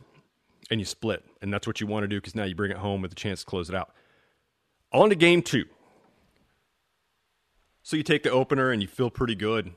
and 0.71 0.81
you 0.81 0.87
split, 0.87 1.25
and 1.43 1.53
that's 1.53 1.67
what 1.67 1.81
you 1.81 1.87
want 1.87 2.05
to 2.05 2.09
do 2.09 2.17
because 2.17 2.35
now 2.35 2.45
you 2.45 2.55
bring 2.55 2.71
it 2.71 2.79
home 2.79 3.03
with 3.03 3.13
a 3.13 3.15
chance 3.15 3.41
to 3.41 3.47
close 3.47 3.69
it 3.69 3.75
out. 3.75 3.93
On 4.93 5.11
to 5.11 5.15
game 5.15 5.43
two. 5.43 5.67
So 7.83 7.97
you 7.97 8.03
take 8.03 8.23
the 8.23 8.31
opener 8.31 8.71
and 8.71 8.83
you 8.83 8.89
feel 8.89 9.11
pretty 9.11 9.35
good 9.35 9.73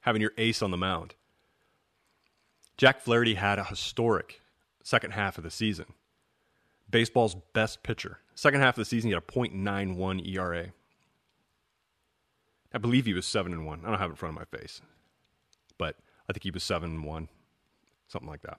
having 0.00 0.20
your 0.20 0.32
ace 0.36 0.60
on 0.60 0.70
the 0.70 0.76
mound. 0.76 1.14
Jack 2.76 3.00
Flaherty 3.00 3.34
had 3.34 3.58
a 3.58 3.64
historic 3.64 4.42
second 4.82 5.12
half 5.12 5.38
of 5.38 5.44
the 5.44 5.50
season. 5.50 5.86
Baseball's 6.90 7.36
best 7.54 7.82
pitcher. 7.82 8.18
Second 8.34 8.60
half 8.60 8.74
of 8.74 8.82
the 8.82 8.84
season, 8.84 9.08
he 9.08 9.14
had 9.14 9.22
a 9.22 9.26
.91 9.26 10.28
ERA. 10.28 10.72
I 12.76 12.78
believe 12.78 13.06
he 13.06 13.14
was 13.14 13.24
seven 13.24 13.54
and 13.54 13.64
one. 13.64 13.80
I 13.86 13.88
don't 13.88 13.98
have 13.98 14.10
it 14.10 14.12
in 14.12 14.16
front 14.16 14.36
of 14.36 14.38
my 14.38 14.58
face, 14.58 14.82
but 15.78 15.96
I 16.28 16.34
think 16.34 16.42
he 16.42 16.50
was 16.50 16.62
seven 16.62 16.90
and 16.90 17.04
one, 17.04 17.30
something 18.06 18.28
like 18.28 18.42
that. 18.42 18.58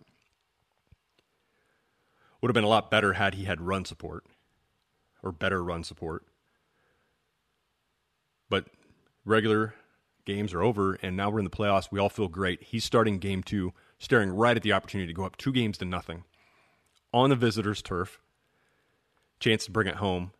Would 2.42 2.50
have 2.50 2.56
been 2.56 2.64
a 2.64 2.68
lot 2.68 2.90
better 2.90 3.14
had 3.14 3.36
he 3.36 3.46
had 3.46 3.62
run 3.62 3.86
support, 3.86 4.24
or 5.22 5.32
better 5.32 5.64
run 5.64 5.84
support. 5.84 6.26
But 8.50 8.66
regular 9.24 9.76
games 10.26 10.52
are 10.52 10.64
over, 10.64 10.96
and 10.96 11.16
now 11.16 11.30
we're 11.30 11.38
in 11.38 11.46
the 11.46 11.52
playoffs. 11.52 11.92
We 11.92 12.00
all 12.00 12.10
feel 12.10 12.28
great. 12.28 12.64
He's 12.64 12.84
starting 12.84 13.20
game 13.20 13.44
two, 13.44 13.72
staring 14.00 14.32
right 14.32 14.58
at 14.58 14.64
the 14.64 14.74
opportunity 14.74 15.14
to 15.14 15.16
go 15.16 15.26
up 15.26 15.38
two 15.38 15.52
games 15.54 15.78
to 15.78 15.86
nothing 15.86 16.24
on 17.14 17.30
the 17.30 17.36
visitors' 17.36 17.84
turf. 17.84 18.20
Chance 19.40 19.66
to 19.66 19.72
bring 19.72 19.86
it 19.86 19.98
home. 19.98 20.32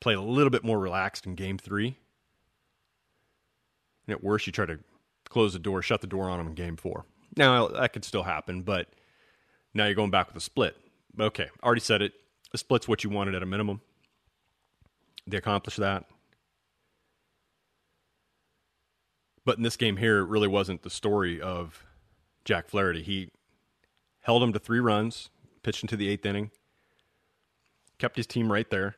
Play 0.00 0.14
a 0.14 0.20
little 0.20 0.50
bit 0.50 0.64
more 0.64 0.78
relaxed 0.78 1.26
in 1.26 1.34
game 1.34 1.58
three. 1.58 1.96
And 4.06 4.14
at 4.14 4.22
worst, 4.22 4.46
you 4.46 4.52
try 4.52 4.66
to 4.66 4.78
close 5.28 5.52
the 5.52 5.58
door, 5.58 5.82
shut 5.82 6.00
the 6.00 6.06
door 6.06 6.30
on 6.30 6.38
them 6.38 6.48
in 6.48 6.54
game 6.54 6.76
four. 6.76 7.04
Now, 7.36 7.68
that 7.68 7.92
could 7.92 8.04
still 8.04 8.22
happen, 8.22 8.62
but 8.62 8.88
now 9.74 9.84
you're 9.84 9.94
going 9.94 10.10
back 10.10 10.28
with 10.28 10.36
a 10.36 10.40
split. 10.40 10.76
Okay, 11.18 11.48
already 11.62 11.80
said 11.80 12.02
it. 12.02 12.12
A 12.54 12.58
split's 12.58 12.88
what 12.88 13.04
you 13.04 13.10
wanted 13.10 13.34
at 13.34 13.42
a 13.42 13.46
minimum. 13.46 13.80
They 15.26 15.36
accomplished 15.36 15.78
that. 15.78 16.04
But 19.44 19.58
in 19.58 19.62
this 19.62 19.76
game 19.76 19.96
here, 19.96 20.18
it 20.18 20.28
really 20.28 20.48
wasn't 20.48 20.82
the 20.82 20.90
story 20.90 21.40
of 21.40 21.84
Jack 22.44 22.68
Flaherty. 22.68 23.02
He 23.02 23.30
held 24.20 24.42
him 24.42 24.52
to 24.52 24.58
three 24.58 24.80
runs, 24.80 25.30
pitched 25.62 25.82
into 25.82 25.96
the 25.96 26.08
eighth 26.08 26.24
inning, 26.24 26.50
kept 27.98 28.16
his 28.16 28.26
team 28.26 28.50
right 28.50 28.68
there. 28.70 28.96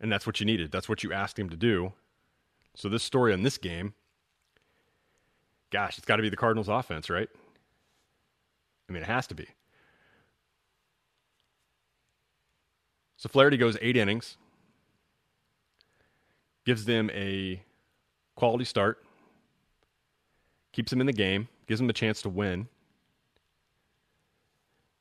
And 0.00 0.10
that's 0.10 0.26
what 0.26 0.40
you 0.40 0.46
needed. 0.46 0.72
That's 0.72 0.88
what 0.88 1.02
you 1.02 1.12
asked 1.12 1.38
him 1.38 1.50
to 1.50 1.56
do. 1.56 1.92
So, 2.74 2.88
this 2.88 3.02
story 3.02 3.32
on 3.32 3.42
this 3.42 3.58
game, 3.58 3.94
gosh, 5.70 5.98
it's 5.98 6.06
got 6.06 6.16
to 6.16 6.22
be 6.22 6.28
the 6.28 6.36
Cardinals' 6.36 6.68
offense, 6.68 7.10
right? 7.10 7.28
I 8.88 8.92
mean, 8.92 9.02
it 9.02 9.06
has 9.06 9.26
to 9.26 9.34
be. 9.34 9.46
So, 13.16 13.28
Flaherty 13.28 13.56
goes 13.56 13.76
eight 13.82 13.96
innings, 13.96 14.36
gives 16.64 16.86
them 16.86 17.10
a 17.12 17.62
quality 18.36 18.64
start, 18.64 19.04
keeps 20.72 20.90
them 20.90 21.00
in 21.00 21.06
the 21.06 21.12
game, 21.12 21.48
gives 21.66 21.80
them 21.80 21.90
a 21.90 21.92
chance 21.92 22.22
to 22.22 22.28
win. 22.28 22.68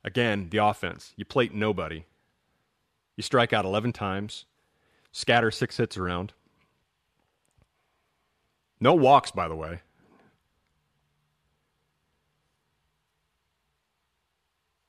Again, 0.03 0.49
the 0.49 0.57
offense. 0.57 1.13
You 1.15 1.25
plate 1.25 1.53
nobody. 1.53 2.05
You 3.15 3.23
strike 3.23 3.53
out 3.53 3.65
11 3.65 3.93
times, 3.93 4.45
scatter 5.11 5.51
six 5.51 5.77
hits 5.77 5.97
around. 5.97 6.33
No 8.79 8.93
walks, 8.93 9.31
by 9.31 9.47
the 9.47 9.55
way. 9.55 9.81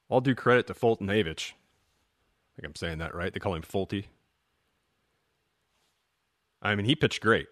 All 0.09 0.21
due 0.21 0.35
credit 0.35 0.67
to 0.67 0.75
Foltynewicz. 0.75 1.53
I 1.53 2.57
think 2.57 2.67
I'm 2.67 2.75
saying 2.75 2.99
that 2.99 3.15
right. 3.15 3.33
They 3.33 3.41
call 3.41 3.55
him 3.55 3.63
Folty. 3.63 4.07
I 6.63 6.75
mean, 6.75 6.87
he 6.87 6.95
pitched 6.95 7.23
great. 7.23 7.49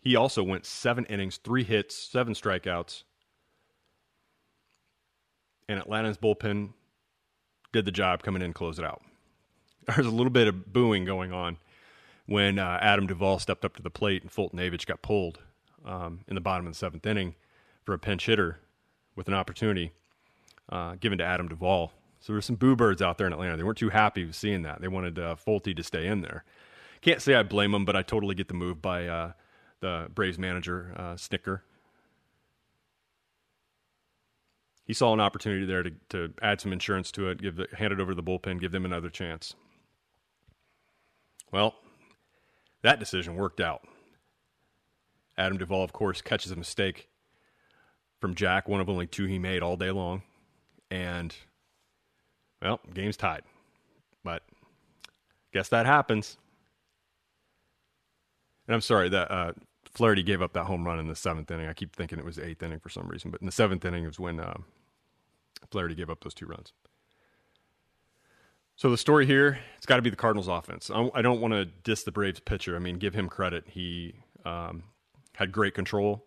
He 0.00 0.14
also 0.16 0.42
went 0.42 0.64
seven 0.64 1.04
innings, 1.06 1.38
three 1.38 1.64
hits, 1.64 1.96
seven 1.96 2.32
strikeouts. 2.32 3.02
And 5.68 5.80
Atlanta's 5.80 6.16
bullpen 6.16 6.70
did 7.72 7.84
the 7.84 7.90
job 7.90 8.22
coming 8.22 8.40
in 8.40 8.46
and 8.46 8.54
close 8.54 8.78
it 8.78 8.84
out. 8.84 9.02
There's 9.94 10.06
a 10.06 10.10
little 10.10 10.30
bit 10.30 10.48
of 10.48 10.72
booing 10.72 11.04
going 11.04 11.32
on 11.32 11.58
when 12.26 12.58
uh, 12.58 12.78
Adam 12.82 13.06
Duvall 13.06 13.38
stepped 13.38 13.64
up 13.64 13.76
to 13.76 13.82
the 13.82 13.90
plate 13.90 14.22
and 14.22 14.30
Foltynewicz 14.30 14.84
got 14.84 15.00
pulled 15.00 15.38
um, 15.84 16.20
in 16.26 16.34
the 16.34 16.40
bottom 16.40 16.66
of 16.66 16.72
the 16.72 16.78
seventh 16.78 17.06
inning 17.06 17.36
for 17.84 17.94
a 17.94 17.98
pinch 17.98 18.26
hitter 18.26 18.58
with 19.14 19.28
an 19.28 19.34
opportunity 19.34 19.92
uh, 20.70 20.96
given 20.98 21.18
to 21.18 21.24
Adam 21.24 21.46
Duvall. 21.46 21.92
So 22.18 22.32
there 22.32 22.38
were 22.38 22.42
some 22.42 22.56
boo 22.56 22.74
birds 22.74 23.00
out 23.00 23.16
there 23.18 23.28
in 23.28 23.32
Atlanta. 23.32 23.56
They 23.56 23.62
weren't 23.62 23.78
too 23.78 23.90
happy 23.90 24.24
with 24.24 24.34
seeing 24.34 24.62
that. 24.62 24.80
They 24.80 24.88
wanted 24.88 25.18
uh, 25.20 25.36
to 25.36 25.82
stay 25.82 26.06
in 26.08 26.22
there. 26.22 26.44
Can't 27.00 27.22
say 27.22 27.34
I 27.34 27.44
blame 27.44 27.70
them, 27.70 27.84
but 27.84 27.94
I 27.94 28.02
totally 28.02 28.34
get 28.34 28.48
the 28.48 28.54
move 28.54 28.82
by 28.82 29.06
uh, 29.06 29.32
the 29.78 30.08
Braves 30.12 30.38
manager, 30.38 30.92
uh, 30.96 31.14
Snitker. 31.14 31.60
He 34.84 34.92
saw 34.92 35.12
an 35.12 35.20
opportunity 35.20 35.64
there 35.66 35.84
to, 35.84 35.92
to 36.08 36.32
add 36.42 36.60
some 36.60 36.72
insurance 36.72 37.12
to 37.12 37.28
it, 37.28 37.40
give 37.40 37.56
the, 37.56 37.68
hand 37.76 37.92
it 37.92 38.00
over 38.00 38.10
to 38.12 38.16
the 38.16 38.22
bullpen, 38.22 38.60
give 38.60 38.72
them 38.72 38.84
another 38.84 39.10
chance. 39.10 39.54
Well, 41.52 41.74
that 42.82 42.98
decision 42.98 43.36
worked 43.36 43.60
out. 43.60 43.82
Adam 45.38 45.58
Duvall, 45.58 45.84
of 45.84 45.92
course, 45.92 46.22
catches 46.22 46.52
a 46.52 46.56
mistake 46.56 47.08
from 48.20 48.34
Jack, 48.34 48.68
one 48.68 48.80
of 48.80 48.88
only 48.88 49.06
two 49.06 49.26
he 49.26 49.38
made 49.38 49.62
all 49.62 49.76
day 49.76 49.90
long. 49.90 50.22
And, 50.90 51.34
well, 52.62 52.80
game's 52.94 53.16
tied. 53.16 53.42
But 54.24 54.42
guess 55.52 55.68
that 55.68 55.86
happens. 55.86 56.38
And 58.66 58.74
I'm 58.74 58.80
sorry 58.80 59.08
that 59.10 59.30
uh, 59.30 59.52
Flaherty 59.92 60.22
gave 60.22 60.42
up 60.42 60.52
that 60.54 60.64
home 60.64 60.84
run 60.84 60.98
in 60.98 61.08
the 61.08 61.14
seventh 61.14 61.50
inning. 61.50 61.68
I 61.68 61.72
keep 61.72 61.94
thinking 61.94 62.18
it 62.18 62.24
was 62.24 62.36
the 62.36 62.46
eighth 62.46 62.62
inning 62.62 62.80
for 62.80 62.88
some 62.88 63.08
reason, 63.08 63.30
but 63.30 63.40
in 63.40 63.46
the 63.46 63.52
seventh 63.52 63.84
inning 63.84 64.04
was 64.04 64.18
when 64.18 64.40
uh, 64.40 64.58
Flaherty 65.70 65.94
gave 65.94 66.10
up 66.10 66.22
those 66.22 66.34
two 66.34 66.46
runs. 66.46 66.72
So 68.76 68.90
the 68.90 68.98
story 68.98 69.24
here, 69.24 69.58
it's 69.78 69.86
got 69.86 69.96
to 69.96 70.02
be 70.02 70.10
the 70.10 70.16
Cardinals' 70.16 70.48
offense. 70.48 70.90
I 70.90 71.22
don't 71.22 71.40
want 71.40 71.54
to 71.54 71.64
diss 71.64 72.02
the 72.02 72.12
Braves 72.12 72.40
pitcher. 72.40 72.76
I 72.76 72.78
mean, 72.78 72.98
give 72.98 73.14
him 73.14 73.26
credit. 73.26 73.64
He 73.68 74.16
um, 74.44 74.82
had 75.34 75.50
great 75.50 75.74
control. 75.74 76.26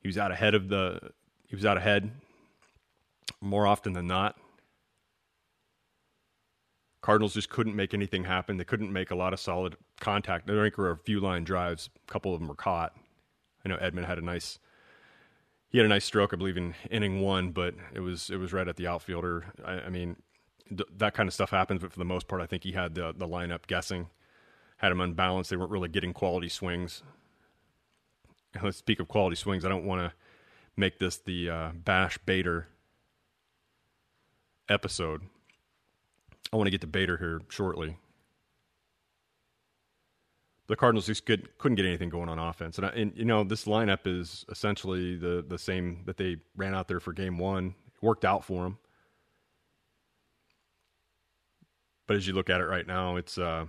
He 0.00 0.08
was 0.08 0.18
out 0.18 0.30
ahead 0.30 0.54
of 0.54 0.68
the. 0.68 1.00
He 1.48 1.56
was 1.56 1.64
out 1.64 1.78
ahead 1.78 2.10
more 3.40 3.66
often 3.66 3.94
than 3.94 4.06
not. 4.06 4.36
Cardinals 7.00 7.32
just 7.32 7.48
couldn't 7.48 7.74
make 7.74 7.94
anything 7.94 8.24
happen. 8.24 8.58
They 8.58 8.64
couldn't 8.64 8.92
make 8.92 9.10
a 9.10 9.16
lot 9.16 9.32
of 9.32 9.40
solid 9.40 9.76
contact. 10.00 10.46
There 10.46 10.70
were 10.76 10.90
a 10.90 10.98
few 10.98 11.18
line 11.18 11.44
drives. 11.44 11.88
A 12.08 12.12
couple 12.12 12.34
of 12.34 12.40
them 12.40 12.48
were 12.48 12.54
caught. 12.54 12.94
I 13.64 13.70
know 13.70 13.76
Edman 13.76 14.06
had 14.06 14.18
a 14.18 14.22
nice 14.22 14.58
he 15.70 15.78
had 15.78 15.86
a 15.86 15.88
nice 15.88 16.04
stroke, 16.04 16.34
I 16.34 16.36
believe, 16.36 16.58
in 16.58 16.74
inning 16.90 17.22
one, 17.22 17.50
but 17.52 17.74
it 17.94 18.00
was 18.00 18.28
it 18.28 18.36
was 18.36 18.52
right 18.52 18.68
at 18.68 18.76
the 18.76 18.86
outfielder. 18.86 19.46
I, 19.64 19.72
I 19.72 19.88
mean, 19.88 20.16
th- 20.76 20.88
that 20.98 21.14
kind 21.14 21.28
of 21.28 21.34
stuff 21.34 21.50
happens, 21.50 21.80
but 21.80 21.92
for 21.92 21.98
the 21.98 22.04
most 22.04 22.28
part, 22.28 22.42
I 22.42 22.46
think 22.46 22.64
he 22.64 22.72
had 22.72 22.94
the 22.94 23.12
the 23.16 23.28
lineup 23.28 23.66
guessing, 23.66 24.08
had 24.78 24.92
him 24.92 25.00
unbalanced. 25.00 25.50
They 25.50 25.56
weren't 25.56 25.70
really 25.70 25.88
getting 25.88 26.12
quality 26.12 26.48
swings. 26.48 27.02
let's 28.62 28.76
speak 28.76 29.00
of 29.00 29.08
quality 29.08 29.36
swings. 29.36 29.64
I 29.64 29.68
don't 29.68 29.86
want 29.86 30.00
to 30.02 30.12
make 30.76 30.98
this 30.98 31.18
the 31.18 31.50
uh, 31.50 31.70
Bash 31.74 32.18
Bader 32.18 32.68
episode, 34.68 35.22
I 36.52 36.56
want 36.56 36.66
to 36.66 36.70
get 36.70 36.80
to 36.82 36.86
Bader 36.86 37.16
here 37.18 37.40
shortly. 37.48 37.98
The 40.68 40.76
Cardinals 40.76 41.06
just 41.06 41.26
could, 41.26 41.58
couldn't 41.58 41.76
get 41.76 41.84
anything 41.84 42.08
going 42.08 42.28
on 42.28 42.38
offense, 42.38 42.78
and, 42.78 42.86
and 42.86 43.12
you 43.14 43.24
know 43.24 43.44
this 43.44 43.64
lineup 43.64 44.06
is 44.06 44.46
essentially 44.48 45.16
the 45.16 45.44
the 45.46 45.58
same 45.58 46.02
that 46.06 46.16
they 46.16 46.36
ran 46.56 46.74
out 46.74 46.88
there 46.88 47.00
for 47.00 47.12
Game 47.12 47.36
One. 47.36 47.74
It 47.86 48.02
worked 48.02 48.24
out 48.24 48.44
for 48.44 48.62
them, 48.62 48.78
but 52.06 52.16
as 52.16 52.26
you 52.26 52.32
look 52.32 52.50
at 52.50 52.60
it 52.60 52.66
right 52.66 52.86
now, 52.86 53.16
it's 53.16 53.38
uh, 53.38 53.66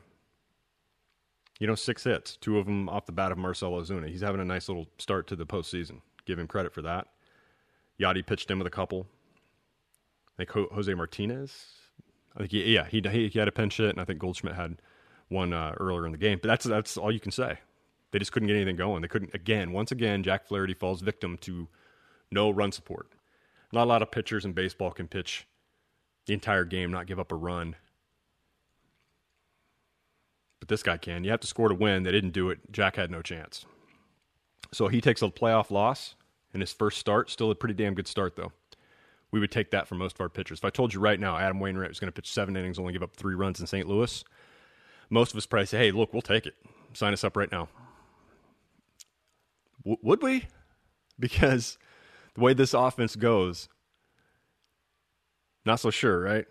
you 1.60 1.68
know 1.68 1.76
six 1.76 2.04
hits, 2.04 2.36
two 2.38 2.58
of 2.58 2.66
them 2.66 2.90
off 2.90 3.06
the 3.06 3.12
bat 3.12 3.32
of 3.32 3.38
Marcell 3.38 3.72
Ozuna. 3.74 4.10
He's 4.10 4.22
having 4.22 4.42
a 4.42 4.46
nice 4.46 4.68
little 4.68 4.88
start 4.98 5.28
to 5.28 5.36
the 5.36 5.46
postseason. 5.46 6.02
Give 6.26 6.40
him 6.40 6.48
credit 6.48 6.74
for 6.74 6.82
that. 6.82 7.08
Yadi 8.00 8.26
pitched 8.26 8.50
in 8.50 8.58
with 8.58 8.68
a 8.68 8.72
couple. 8.72 9.08
I 10.34 10.46
think 10.46 10.72
Jose 10.72 10.94
Martinez. 10.94 11.66
I 12.36 12.40
think 12.40 12.52
he, 12.52 12.74
yeah, 12.74 12.88
he, 12.88 13.02
he 13.30 13.38
had 13.38 13.48
a 13.48 13.52
pinch 13.52 13.78
hit, 13.78 13.92
and 13.92 14.02
I 14.02 14.06
think 14.06 14.20
Goldschmidt 14.20 14.56
had 14.56 14.78
one 15.30 15.54
uh, 15.54 15.74
earlier 15.80 16.06
in 16.06 16.12
the 16.12 16.18
game. 16.18 16.40
But 16.42 16.48
that's 16.48 16.66
that's 16.66 16.98
all 16.98 17.12
you 17.12 17.20
can 17.20 17.32
say. 17.32 17.60
They 18.12 18.20
just 18.20 18.32
couldn't 18.32 18.48
get 18.48 18.56
anything 18.56 18.76
going. 18.76 19.02
They 19.02 19.08
couldn't 19.08 19.34
again. 19.34 19.72
Once 19.72 19.92
again, 19.92 20.24
Jack 20.24 20.48
Flaherty 20.48 20.74
falls 20.74 21.02
victim 21.02 21.38
to 21.42 21.68
no 22.32 22.50
run 22.50 22.72
support. 22.72 23.08
Not 23.72 23.86
a 23.86 23.90
lot 23.90 24.02
of 24.02 24.12
pitchers 24.12 24.46
in 24.46 24.54
baseball 24.54 24.92
can 24.92 25.08
pitch 25.08 25.48
the 26.26 26.34
entire 26.34 26.64
game, 26.64 26.92
not 26.92 27.08
give 27.08 27.20
up 27.20 27.32
a 27.32 27.36
run. 27.36 27.76
But 30.64 30.70
this 30.70 30.82
guy 30.82 30.96
can. 30.96 31.26
You 31.26 31.32
have 31.32 31.42
to 31.42 31.48
score 31.48 31.68
to 31.68 31.76
win. 31.76 32.04
They 32.04 32.12
didn't 32.14 32.30
do 32.30 32.50
it. 32.50 32.60
Jack 32.72 32.96
had 32.96 33.12
no 33.12 33.22
chance. 33.22 33.66
So 34.72 34.88
he 34.88 35.02
takes 35.02 35.22
a 35.22 35.26
playoff 35.26 35.72
loss 35.72 36.16
in 36.54 36.62
his 36.62 36.72
first 36.72 37.00
start. 37.00 37.30
Still 37.30 37.52
a 37.52 37.56
pretty 37.56 37.74
damn 37.74 37.96
good 37.96 38.08
start, 38.08 38.38
though. 38.38 38.54
We 39.30 39.42
would 39.42 39.52
take 39.52 39.72
that 39.72 39.90
for 39.90 39.96
most 39.96 40.16
of 40.16 40.22
our 40.22 40.30
pitchers. 40.30 40.60
If 40.60 40.64
I 40.64 40.70
told 40.70 40.94
you 40.94 41.02
right 41.02 41.20
now 41.20 41.38
Adam 41.38 41.60
Wainwright 41.60 41.90
was 41.90 42.00
going 42.00 42.08
to 42.08 42.14
pitch 42.14 42.32
seven 42.32 42.56
innings, 42.56 42.80
only 42.80 42.94
give 42.94 43.04
up 43.04 43.14
three 43.14 43.36
runs 43.36 43.60
in 43.60 43.68
St. 43.68 43.86
Louis, 43.90 44.24
most 45.10 45.34
of 45.34 45.38
us 45.38 45.46
probably 45.46 45.66
say, 45.66 45.80
hey, 45.80 45.92
look, 45.92 46.14
we'll 46.14 46.22
take 46.22 46.46
it. 46.46 46.56
Sign 46.94 47.12
us 47.12 47.26
up 47.26 47.36
right 47.36 47.52
now. 47.52 47.68
W- 49.84 50.00
would 50.02 50.22
we? 50.22 50.48
Because 51.20 51.78
the 52.36 52.42
way 52.42 52.54
this 52.54 52.74
offense 52.74 53.18
goes, 53.18 53.68
not 55.66 55.82
so 55.82 55.90
sure, 55.90 56.22
right? 56.22 56.46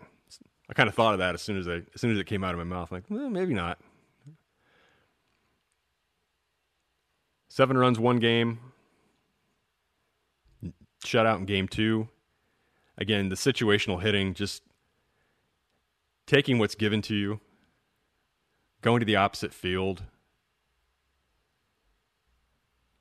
I 0.69 0.73
kind 0.73 0.87
of 0.87 0.93
thought 0.93 1.13
of 1.13 1.19
that 1.19 1.33
as 1.33 1.41
soon 1.41 1.57
as 1.57 1.67
I, 1.67 1.81
as 1.95 2.01
soon 2.01 2.11
as 2.11 2.19
it 2.19 2.27
came 2.27 2.43
out 2.43 2.53
of 2.53 2.59
my 2.59 2.63
mouth. 2.63 2.91
Like, 2.91 3.05
well, 3.09 3.31
maybe 3.31 3.55
not. 3.55 3.79
Seven 7.53 7.77
runs, 7.77 7.99
one 7.99 8.17
game. 8.17 8.57
Shutout 11.05 11.37
in 11.37 11.45
game 11.45 11.67
two. 11.67 12.07
Again, 12.97 13.29
the 13.29 13.35
situational 13.35 14.01
hitting, 14.01 14.33
just 14.33 14.63
taking 16.25 16.57
what's 16.57 16.73
given 16.73 17.03
to 17.03 17.13
you, 17.13 17.39
going 18.81 19.01
to 19.01 19.05
the 19.05 19.17
opposite 19.17 19.53
field. 19.53 20.01
I 20.01 20.05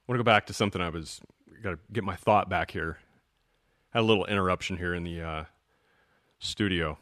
want 0.06 0.18
to 0.18 0.23
go 0.23 0.30
back 0.30 0.44
to 0.49 0.52
something 0.52 0.82
I 0.82 0.90
was 0.90 1.23
got 1.62 1.71
to 1.71 1.78
get 1.90 2.04
my 2.04 2.16
thought 2.16 2.50
back 2.50 2.73
here. 2.73 2.99
Had 3.94 4.00
a 4.00 4.02
little 4.02 4.26
interruption 4.26 4.76
here 4.76 4.92
in 4.92 5.02
the 5.02 5.23
uh, 5.23 5.44
studio. 6.40 6.99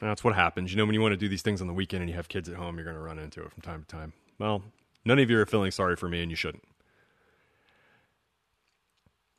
And 0.00 0.10
that's 0.10 0.24
what 0.24 0.34
happens. 0.34 0.72
You 0.72 0.78
know, 0.78 0.86
when 0.86 0.94
you 0.94 1.00
want 1.00 1.12
to 1.12 1.16
do 1.16 1.28
these 1.28 1.42
things 1.42 1.60
on 1.60 1.68
the 1.68 1.72
weekend 1.72 2.02
and 2.02 2.10
you 2.10 2.16
have 2.16 2.26
kids 2.26 2.48
at 2.48 2.56
home, 2.56 2.74
you're 2.74 2.84
going 2.84 2.96
to 2.96 3.00
run 3.00 3.20
into 3.20 3.44
it 3.44 3.52
from 3.52 3.62
time 3.62 3.82
to 3.82 3.86
time. 3.86 4.12
Well, 4.40 4.64
none 5.04 5.18
of 5.18 5.30
you 5.30 5.38
are 5.38 5.46
feeling 5.46 5.70
sorry 5.70 5.96
for 5.96 6.08
me, 6.08 6.22
and 6.22 6.30
you 6.30 6.36
shouldn't. 6.36 6.64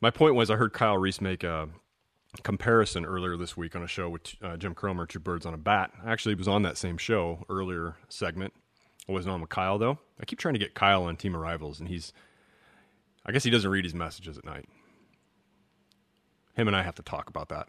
My 0.02 0.12
point 0.12 0.36
was, 0.36 0.50
I 0.50 0.56
heard 0.56 0.74
Kyle 0.74 0.98
Reese 0.98 1.22
make 1.22 1.44
a 1.44 1.70
comparison 2.44 3.06
earlier 3.06 3.38
this 3.38 3.56
week 3.56 3.76
on 3.76 3.84
a 3.84 3.88
show 3.88 4.10
with 4.10 4.36
uh, 4.44 4.58
Jim 4.58 4.76
Cromer, 4.76 5.06
Two 5.06 5.20
Birds 5.20 5.46
on 5.46 5.54
a 5.54 5.58
Bat. 5.58 5.92
I 6.04 6.12
actually 6.12 6.36
was 6.36 6.48
on 6.48 6.64
that 6.64 6.78
same 6.78 6.98
show 6.98 7.46
earlier 7.50 7.96
segment. 8.10 8.54
I 9.08 9.12
wasn't 9.12 9.34
on 9.34 9.42
with 9.42 9.50
Kyle 9.50 9.78
though. 9.78 10.00
I 10.20 10.26
keep 10.26 10.40
trying 10.40 10.56
to 10.56 10.60
get 10.60 10.74
Kyle 10.74 11.04
on 11.04 11.16
Team 11.16 11.36
Arrivals, 11.36 11.80
and 11.80 11.88
he's, 11.88 12.14
I 13.26 13.32
guess 13.32 13.44
he 13.44 13.50
doesn't 13.50 13.70
read 13.70 13.86
his 13.86 13.94
messages 13.94 14.38
at 14.38 14.46
night. 14.46 14.66
Him 16.56 16.68
and 16.68 16.76
I 16.76 16.84
have 16.84 16.96
to 16.96 17.04
talk 17.04 17.30
about 17.30 17.50
that. 17.50 17.68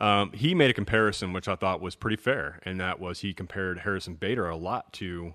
Um, 0.00 0.32
he 0.32 0.54
made 0.54 0.70
a 0.70 0.74
comparison 0.74 1.32
which 1.32 1.48
I 1.48 1.56
thought 1.56 1.80
was 1.80 1.96
pretty 1.96 2.16
fair, 2.16 2.60
and 2.64 2.80
that 2.80 3.00
was 3.00 3.20
he 3.20 3.34
compared 3.34 3.80
Harrison 3.80 4.14
Bader 4.14 4.48
a 4.48 4.56
lot 4.56 4.92
to 4.94 5.34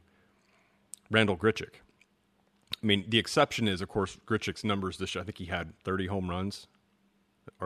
Randal 1.12 1.38
Grichuk. 1.38 1.76
I 2.82 2.86
mean, 2.86 3.06
the 3.08 3.18
exception 3.18 3.68
is, 3.68 3.82
of 3.82 3.88
course, 3.90 4.18
Grichuk's 4.26 4.64
numbers 4.64 4.98
this 4.98 5.16
year. 5.16 5.22
I 5.22 5.26
think 5.26 5.38
he 5.38 5.46
had 5.46 5.74
30 5.84 6.08
home 6.08 6.30
runs 6.30 6.68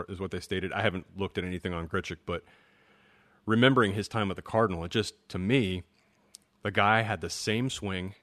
is 0.09 0.19
what 0.19 0.31
they 0.31 0.39
stated. 0.39 0.71
I 0.73 0.81
haven't 0.81 1.05
looked 1.17 1.37
at 1.37 1.43
anything 1.43 1.73
on 1.73 1.87
Grichuk, 1.87 2.17
but 2.25 2.43
remembering 3.45 3.93
his 3.93 4.07
time 4.07 4.27
with 4.27 4.37
the 4.37 4.41
Cardinal, 4.41 4.83
it 4.83 4.91
just 4.91 5.13
to 5.29 5.39
me, 5.39 5.83
the 6.63 6.71
guy 6.71 7.01
had 7.01 7.21
the 7.21 7.29
same 7.29 7.69
swing 7.69 8.15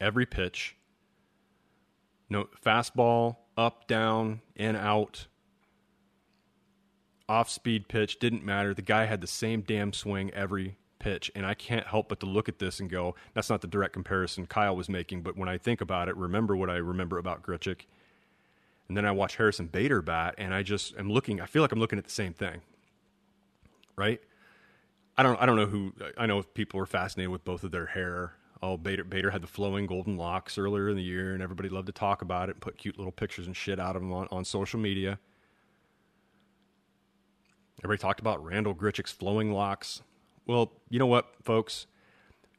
every 0.00 0.26
pitch. 0.26 0.76
No 2.28 2.48
fastball, 2.64 3.36
up, 3.56 3.86
down, 3.86 4.40
in, 4.56 4.76
out, 4.76 5.26
off 7.28 7.50
speed 7.50 7.88
pitch, 7.88 8.18
didn't 8.18 8.44
matter. 8.44 8.74
The 8.74 8.82
guy 8.82 9.06
had 9.06 9.20
the 9.20 9.26
same 9.26 9.62
damn 9.62 9.92
swing 9.92 10.30
every 10.32 10.76
pitch. 10.98 11.30
And 11.34 11.44
I 11.44 11.54
can't 11.54 11.86
help 11.86 12.08
but 12.08 12.20
to 12.20 12.26
look 12.26 12.48
at 12.48 12.58
this 12.58 12.80
and 12.80 12.90
go, 12.90 13.14
that's 13.34 13.50
not 13.50 13.60
the 13.60 13.66
direct 13.66 13.92
comparison 13.92 14.46
Kyle 14.46 14.76
was 14.76 14.88
making, 14.88 15.22
but 15.22 15.36
when 15.36 15.48
I 15.48 15.58
think 15.58 15.80
about 15.80 16.08
it, 16.08 16.16
remember 16.16 16.56
what 16.56 16.70
I 16.70 16.76
remember 16.76 17.18
about 17.18 17.42
Grichuk 17.42 17.82
and 18.88 18.96
then 18.96 19.06
I 19.06 19.12
watch 19.12 19.36
Harrison 19.36 19.66
Bader 19.66 20.02
bat, 20.02 20.34
and 20.38 20.52
I 20.52 20.62
just 20.62 20.96
am 20.98 21.10
looking. 21.10 21.40
I 21.40 21.46
feel 21.46 21.62
like 21.62 21.72
I'm 21.72 21.78
looking 21.78 21.98
at 21.98 22.04
the 22.04 22.10
same 22.10 22.32
thing, 22.32 22.60
right? 23.96 24.20
I 25.16 25.22
don't. 25.22 25.40
I 25.40 25.46
don't 25.46 25.56
know 25.56 25.66
who. 25.66 25.92
I 26.18 26.26
know 26.26 26.42
people 26.42 26.80
are 26.80 26.86
fascinated 26.86 27.30
with 27.30 27.44
both 27.44 27.64
of 27.64 27.70
their 27.70 27.86
hair. 27.86 28.34
Oh, 28.62 28.76
Bader, 28.76 29.04
Bader 29.04 29.30
had 29.30 29.42
the 29.42 29.46
flowing 29.46 29.86
golden 29.86 30.16
locks 30.16 30.58
earlier 30.58 30.88
in 30.88 30.96
the 30.96 31.02
year, 31.02 31.34
and 31.34 31.42
everybody 31.42 31.68
loved 31.68 31.86
to 31.86 31.92
talk 31.92 32.22
about 32.22 32.48
it 32.48 32.52
and 32.52 32.60
put 32.60 32.78
cute 32.78 32.98
little 32.98 33.12
pictures 33.12 33.46
and 33.46 33.56
shit 33.56 33.78
out 33.78 33.96
of 33.96 34.02
him 34.02 34.12
on, 34.12 34.28
on 34.30 34.44
social 34.44 34.80
media. 34.80 35.18
Everybody 37.82 38.00
talked 38.00 38.20
about 38.20 38.42
Randal 38.44 38.74
Grichuk's 38.74 39.12
flowing 39.12 39.52
locks. 39.52 40.02
Well, 40.46 40.72
you 40.90 40.98
know 40.98 41.06
what, 41.06 41.26
folks? 41.42 41.86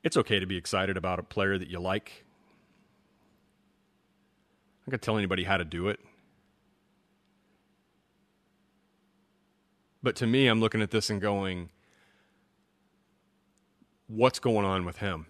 It's 0.04 0.18
okay 0.18 0.40
to 0.40 0.46
be 0.46 0.58
excited 0.58 0.98
about 0.98 1.20
a 1.20 1.24
player 1.24 1.58
that 1.58 1.70
you 1.70 1.80
like. 1.80 2.26
I'm 4.80 4.92
not 4.92 4.92
going 4.92 5.00
to 5.00 5.06
tell 5.06 5.18
anybody 5.18 5.44
how 5.44 5.58
to 5.58 5.66
do 5.66 5.88
it. 5.88 6.00
But 10.04 10.16
to 10.18 10.28
me, 10.28 10.48
I'm 10.48 10.60
looking 10.60 10.82
at 10.84 10.92
this 10.92 11.10
and 11.10 11.20
going, 11.20 11.72
what's 14.08 14.40
going 14.40 14.66
on 14.66 14.86
with 14.86 14.98
him? 14.98 15.26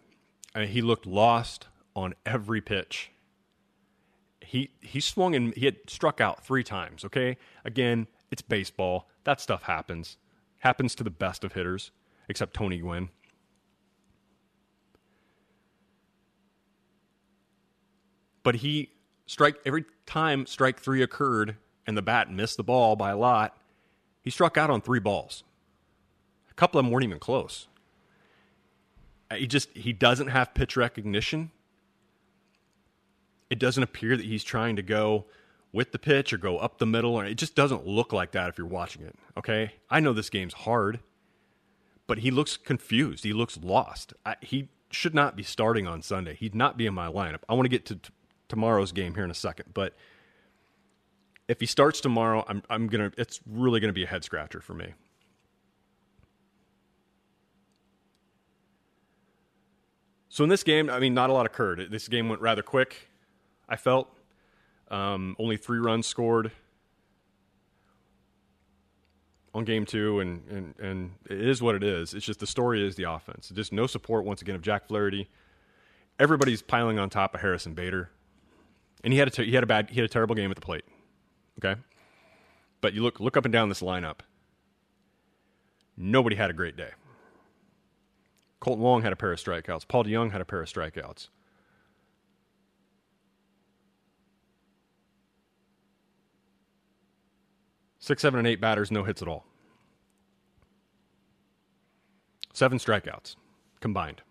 I 0.53 0.59
mean, 0.59 0.67
he 0.69 0.81
looked 0.81 1.05
lost 1.05 1.67
on 1.95 2.13
every 2.25 2.61
pitch. 2.61 3.11
He 4.41 4.71
he 4.81 4.99
swung 4.99 5.33
and 5.33 5.53
he 5.55 5.65
had 5.65 5.77
struck 5.87 6.21
out 6.21 6.45
three 6.45 6.63
times. 6.63 7.03
Okay, 7.03 7.37
again, 7.63 8.07
it's 8.31 8.41
baseball. 8.41 9.09
That 9.23 9.41
stuff 9.41 9.63
happens. 9.63 10.17
Happens 10.59 10.93
to 10.95 11.03
the 11.03 11.09
best 11.09 11.43
of 11.43 11.53
hitters, 11.53 11.91
except 12.29 12.53
Tony 12.53 12.77
Gwynn. 12.77 13.09
But 18.43 18.55
he 18.55 18.91
strike 19.25 19.57
every 19.65 19.85
time 20.05 20.45
strike 20.45 20.79
three 20.79 21.01
occurred 21.01 21.57
and 21.87 21.97
the 21.97 22.01
bat 22.01 22.31
missed 22.31 22.57
the 22.57 22.63
ball 22.63 22.95
by 22.95 23.11
a 23.11 23.17
lot 23.17 23.57
he 24.25 24.31
struck 24.31 24.57
out 24.57 24.71
on 24.71 24.81
three 24.81 24.99
balls. 24.99 25.43
A 26.49 26.53
couple 26.55 26.79
of 26.79 26.85
them 26.85 26.91
weren't 26.91 27.03
even 27.03 27.19
close. 27.19 27.67
Uh, 29.29 29.35
he 29.35 29.45
just 29.45 29.69
he 29.77 29.93
doesn't 29.93 30.27
have 30.27 30.55
pitch 30.55 30.75
recognition. 30.75 31.51
It 33.51 33.59
doesn't 33.59 33.83
appear 33.83 34.17
that 34.17 34.25
he's 34.25 34.43
trying 34.43 34.75
to 34.77 34.81
go 34.81 35.25
with 35.71 35.91
the 35.91 35.99
pitch 35.99 36.33
or 36.33 36.37
go 36.37 36.57
up 36.57 36.79
the 36.79 36.87
middle 36.87 37.13
or 37.13 37.23
it 37.23 37.35
just 37.35 37.53
doesn't 37.53 37.85
look 37.85 38.11
like 38.11 38.31
that 38.31 38.49
if 38.49 38.57
you're 38.57 38.65
watching 38.65 39.03
it. 39.03 39.15
Okay? 39.37 39.73
I 39.91 39.99
know 39.99 40.13
this 40.13 40.31
game's 40.31 40.53
hard, 40.53 40.99
but 42.07 42.19
he 42.19 42.31
looks 42.31 42.57
confused. 42.57 43.23
He 43.23 43.33
looks 43.33 43.57
lost. 43.57 44.13
I, 44.25 44.35
he 44.41 44.69
should 44.91 45.15
not 45.15 45.35
be 45.35 45.43
starting 45.43 45.87
on 45.87 46.01
Sunday. 46.01 46.35
He'd 46.35 46.55
not 46.55 46.77
be 46.77 46.85
in 46.85 46.93
my 46.93 47.07
lineup. 47.07 47.39
I 47.49 47.53
want 47.53 47.65
to 47.65 47.69
get 47.69 47.85
to 47.87 47.95
t- 47.95 48.09
tomorrow's 48.47 48.91
game 48.91 49.15
here 49.15 49.23
in 49.23 49.31
a 49.31 49.35
second, 49.35 49.73
but 49.73 49.93
if 51.47 51.59
he 51.59 51.65
starts 51.65 52.01
tomorrow, 52.01 52.43
I'm 52.47 52.63
I'm 52.69 52.87
gonna 52.87 53.11
it's 53.17 53.39
really 53.45 53.79
gonna 53.79 53.93
be 53.93 54.03
a 54.03 54.07
head 54.07 54.23
scratcher 54.23 54.61
for 54.61 54.73
me. 54.73 54.93
So 60.29 60.43
in 60.43 60.49
this 60.49 60.63
game, 60.63 60.89
I 60.89 60.99
mean, 60.99 61.13
not 61.13 61.29
a 61.29 61.33
lot 61.33 61.45
occurred. 61.45 61.87
This 61.91 62.07
game 62.09 62.27
went 62.27 62.41
rather 62.41 62.61
quick. 62.61 63.09
I 63.69 63.77
felt 63.77 64.09
um, 64.89 65.35
only 65.39 65.55
three 65.55 65.79
runs 65.79 66.07
scored 66.07 66.51
on 69.55 69.63
game 69.63 69.85
two, 69.85 70.19
and, 70.19 70.43
and 70.49 70.75
and 70.79 71.11
it 71.29 71.47
is 71.47 71.61
what 71.61 71.75
it 71.75 71.83
is. 71.83 72.13
It's 72.13 72.25
just 72.25 72.41
the 72.41 72.45
story 72.47 72.85
is 72.85 72.95
the 72.95 73.03
offense. 73.03 73.49
Just 73.55 73.71
no 73.71 73.87
support 73.87 74.25
once 74.25 74.41
again 74.41 74.53
of 74.53 74.61
Jack 74.61 74.87
Flaherty. 74.87 75.29
Everybody's 76.19 76.61
piling 76.61 76.99
on 76.99 77.09
top 77.09 77.33
of 77.33 77.41
Harrison 77.41 77.73
Bader, 77.73 78.11
and 79.03 79.13
he 79.13 79.19
had 79.19 79.29
a 79.29 79.31
ter- 79.31 79.45
he 79.45 79.53
had 79.53 79.63
a 79.63 79.67
bad 79.67 79.89
he 79.89 79.95
had 79.95 80.05
a 80.05 80.11
terrible 80.11 80.35
game 80.35 80.51
at 80.51 80.55
the 80.55 80.61
plate. 80.61 80.83
Okay. 81.57 81.79
But 82.81 82.93
you 82.93 83.01
look 83.01 83.19
look 83.21 83.37
up 83.37 83.45
and 83.45 83.53
down 83.53 83.69
this 83.69 83.81
lineup. 83.81 84.19
Nobody 85.97 86.35
had 86.35 86.49
a 86.49 86.53
great 86.53 86.75
day. 86.75 86.91
Kolten 88.61 88.79
Wong 88.79 89.01
had 89.03 89.13
a 89.13 89.15
pair 89.15 89.31
of 89.31 89.39
strikeouts. 89.39 89.87
Paul 89.87 90.03
DeJong 90.03 90.31
had 90.31 90.41
a 90.41 90.45
pair 90.45 90.61
of 90.61 90.67
strikeouts. 90.67 91.29
Six, 98.05 98.21
seven, 98.21 98.37
and 98.37 98.47
eight 98.47 98.61
batters, 98.61 98.91
no 98.91 99.03
hits 99.03 99.23
at 99.23 99.27
all. 99.27 99.47
Seven 102.53 102.77
strikeouts 102.77 103.35
combined. 103.79 104.21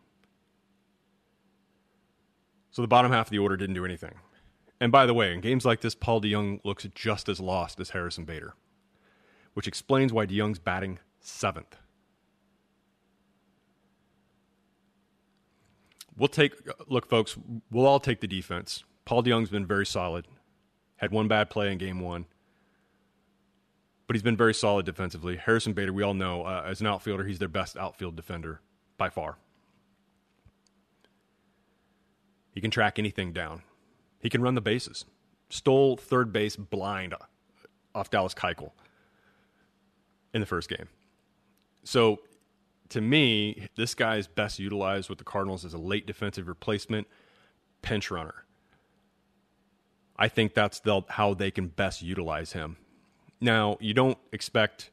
So 2.70 2.82
the 2.82 2.86
bottom 2.86 3.10
half 3.10 3.26
of 3.26 3.30
the 3.32 3.40
order 3.40 3.56
didn't 3.56 3.74
do 3.74 3.84
anything. 3.84 4.14
And 4.80 4.92
by 4.92 5.06
the 5.06 5.12
way, 5.12 5.34
in 5.34 5.40
games 5.40 5.64
like 5.64 5.80
this, 5.80 5.96
Paul 5.96 6.20
DeJong 6.20 6.60
looks 6.62 6.86
just 6.94 7.28
as 7.28 7.40
lost 7.40 7.80
as 7.80 7.90
Harrison 7.90 8.24
Bader, 8.24 8.54
which 9.54 9.66
explains 9.66 10.12
why 10.12 10.24
DeJong's 10.24 10.60
batting 10.60 11.00
seventh. 11.18 11.76
We'll 16.16 16.28
take, 16.28 16.54
look, 16.86 17.08
folks, 17.08 17.36
we'll 17.72 17.86
all 17.86 17.98
take 17.98 18.20
the 18.20 18.28
defense. 18.28 18.84
Paul 19.04 19.24
DeJong's 19.24 19.50
been 19.50 19.66
very 19.66 19.84
solid, 19.84 20.28
had 20.98 21.10
one 21.10 21.26
bad 21.26 21.50
play 21.50 21.72
in 21.72 21.78
game 21.78 21.98
one, 21.98 22.26
but 24.06 24.16
he's 24.16 24.22
been 24.22 24.36
very 24.36 24.54
solid 24.54 24.86
defensively. 24.86 25.36
Harrison 25.36 25.72
Bader, 25.72 25.92
we 25.92 26.02
all 26.02 26.14
know, 26.14 26.42
uh, 26.42 26.64
as 26.66 26.80
an 26.80 26.86
outfielder, 26.86 27.24
he's 27.24 27.38
their 27.38 27.48
best 27.48 27.76
outfield 27.76 28.16
defender 28.16 28.60
by 28.98 29.08
far. 29.08 29.38
He 32.52 32.60
can 32.60 32.70
track 32.70 32.98
anything 32.98 33.32
down. 33.32 33.62
He 34.20 34.30
can 34.30 34.42
run 34.42 34.54
the 34.54 34.60
bases. 34.60 35.04
Stole 35.48 35.96
third 35.96 36.32
base 36.32 36.56
blind 36.56 37.14
off 37.94 38.10
Dallas 38.10 38.34
Keuchel 38.34 38.72
in 40.32 40.40
the 40.40 40.46
first 40.46 40.68
game. 40.68 40.88
So, 41.84 42.20
to 42.90 43.00
me, 43.00 43.68
this 43.76 43.94
guy 43.94 44.16
is 44.16 44.26
best 44.26 44.58
utilized 44.58 45.08
with 45.08 45.18
the 45.18 45.24
Cardinals 45.24 45.64
as 45.64 45.74
a 45.74 45.78
late 45.78 46.06
defensive 46.06 46.48
replacement 46.48 47.06
pinch 47.82 48.10
runner. 48.10 48.44
I 50.16 50.28
think 50.28 50.54
that's 50.54 50.80
the, 50.80 51.02
how 51.08 51.34
they 51.34 51.50
can 51.50 51.68
best 51.68 52.02
utilize 52.02 52.52
him. 52.52 52.76
Now, 53.40 53.76
you 53.80 53.94
don't 53.94 54.18
expect 54.32 54.90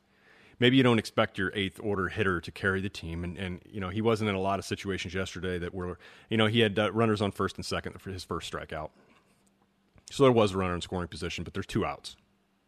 maybe 0.62 0.78
you 0.78 0.84
don't 0.84 1.00
expect 1.00 1.40
your 1.40 1.52
eighth 1.56 1.80
order 1.84 2.08
hitter 2.08 2.40
to 2.40 2.52
carry 2.52 2.80
the 2.80 2.90
team. 2.90 3.24
And, 3.24 3.38
and 3.38 3.62
you 3.70 3.82
know, 3.82 3.90
he 3.90 4.00
wasn't 4.00 4.30
in 4.30 4.36
a 4.36 4.40
lot 4.40 4.60
of 4.60 4.66
situations 4.66 5.14
yesterday 5.14 5.58
that 5.58 5.74
were, 5.74 5.98
you 6.30 6.38
know, 6.38 6.46
he 6.46 6.60
had 6.60 6.78
uh, 6.78 6.92
runners 6.94 7.20
on 7.20 7.32
first 7.32 7.58
and 7.58 7.66
second 7.66 8.00
for 8.00 8.12
his 8.12 8.24
first 8.24 8.54
strikeout. 8.54 8.92
So 10.12 10.24
there 10.24 10.32
was 10.32 10.54
a 10.54 10.58
runner 10.58 10.76
in 10.76 10.82
scoring 10.82 11.08
position, 11.08 11.44
but 11.44 11.54
there's 11.54 11.66
two 11.66 11.84
outs. 11.84 12.16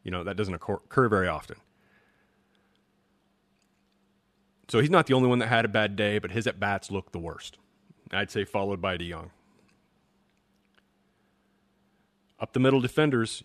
You 0.03 0.11
know, 0.11 0.23
that 0.23 0.35
doesn't 0.35 0.53
occur, 0.53 1.07
very 1.07 1.27
often. 1.27 1.57
So 4.69 4.79
he's 4.79 4.89
not 4.89 5.05
the 5.05 5.13
only 5.13 5.29
one 5.29 5.39
that 5.39 5.47
had 5.47 5.63
a 5.63 5.69
bad 5.69 5.95
day, 5.95 6.17
but 6.17 6.31
his 6.31 6.47
at 6.47 6.59
bats 6.59 6.89
looked 6.89 7.13
the 7.13 7.19
worst. 7.19 7.57
I'd 8.11 8.31
say 8.31 8.43
followed 8.43 8.81
by 8.81 8.97
DeJong. 8.97 9.29
Up 12.39 12.53
the 12.53 12.59
middle 12.59 12.81
defenders, 12.81 13.43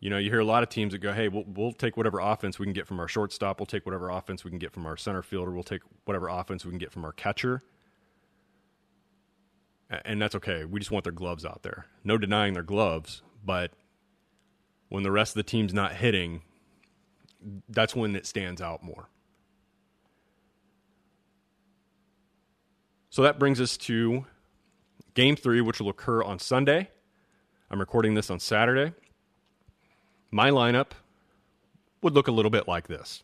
you 0.00 0.10
know, 0.10 0.18
you 0.18 0.30
hear 0.30 0.40
a 0.40 0.44
lot 0.44 0.62
of 0.62 0.68
teams 0.68 0.92
that 0.92 0.98
go, 0.98 1.12
"Hey, 1.12 1.28
we'll, 1.28 1.44
we'll 1.46 1.72
take 1.72 1.96
whatever 1.96 2.20
offense 2.20 2.58
we 2.58 2.66
can 2.66 2.72
get 2.72 2.86
from 2.86 3.00
our 3.00 3.08
shortstop. 3.08 3.58
We'll 3.58 3.66
take 3.66 3.84
whatever 3.84 4.10
offense 4.10 4.44
we 4.44 4.50
can 4.50 4.58
get 4.58 4.72
from 4.72 4.86
our 4.86 4.96
center 4.96 5.22
fielder. 5.22 5.50
We'll 5.50 5.64
take 5.64 5.82
whatever 6.04 6.28
offense 6.28 6.64
we 6.64 6.70
can 6.70 6.78
get 6.78 6.92
from 6.92 7.04
our 7.04 7.12
catcher." 7.12 7.62
And 10.04 10.20
that's 10.20 10.34
okay. 10.34 10.64
We 10.66 10.80
just 10.80 10.90
want 10.90 11.04
their 11.04 11.12
gloves 11.12 11.46
out 11.46 11.62
there. 11.62 11.86
No 12.04 12.18
denying 12.18 12.52
their 12.52 12.62
gloves, 12.62 13.22
but 13.42 13.72
when 14.90 15.02
the 15.02 15.10
rest 15.10 15.32
of 15.32 15.36
the 15.36 15.50
team's 15.50 15.72
not 15.72 15.94
hitting, 15.94 16.42
that's 17.70 17.96
when 17.96 18.14
it 18.14 18.26
stands 18.26 18.60
out 18.60 18.82
more. 18.82 19.08
So 23.08 23.22
that 23.22 23.38
brings 23.38 23.62
us 23.62 23.78
to 23.78 24.26
game 25.14 25.36
three, 25.36 25.62
which 25.62 25.80
will 25.80 25.88
occur 25.88 26.22
on 26.22 26.38
Sunday. 26.38 26.90
I'm 27.70 27.80
recording 27.80 28.12
this 28.12 28.30
on 28.30 28.40
Saturday 28.40 28.92
my 30.30 30.50
lineup 30.50 30.90
would 32.02 32.14
look 32.14 32.28
a 32.28 32.32
little 32.32 32.50
bit 32.50 32.68
like 32.68 32.88
this. 32.88 33.22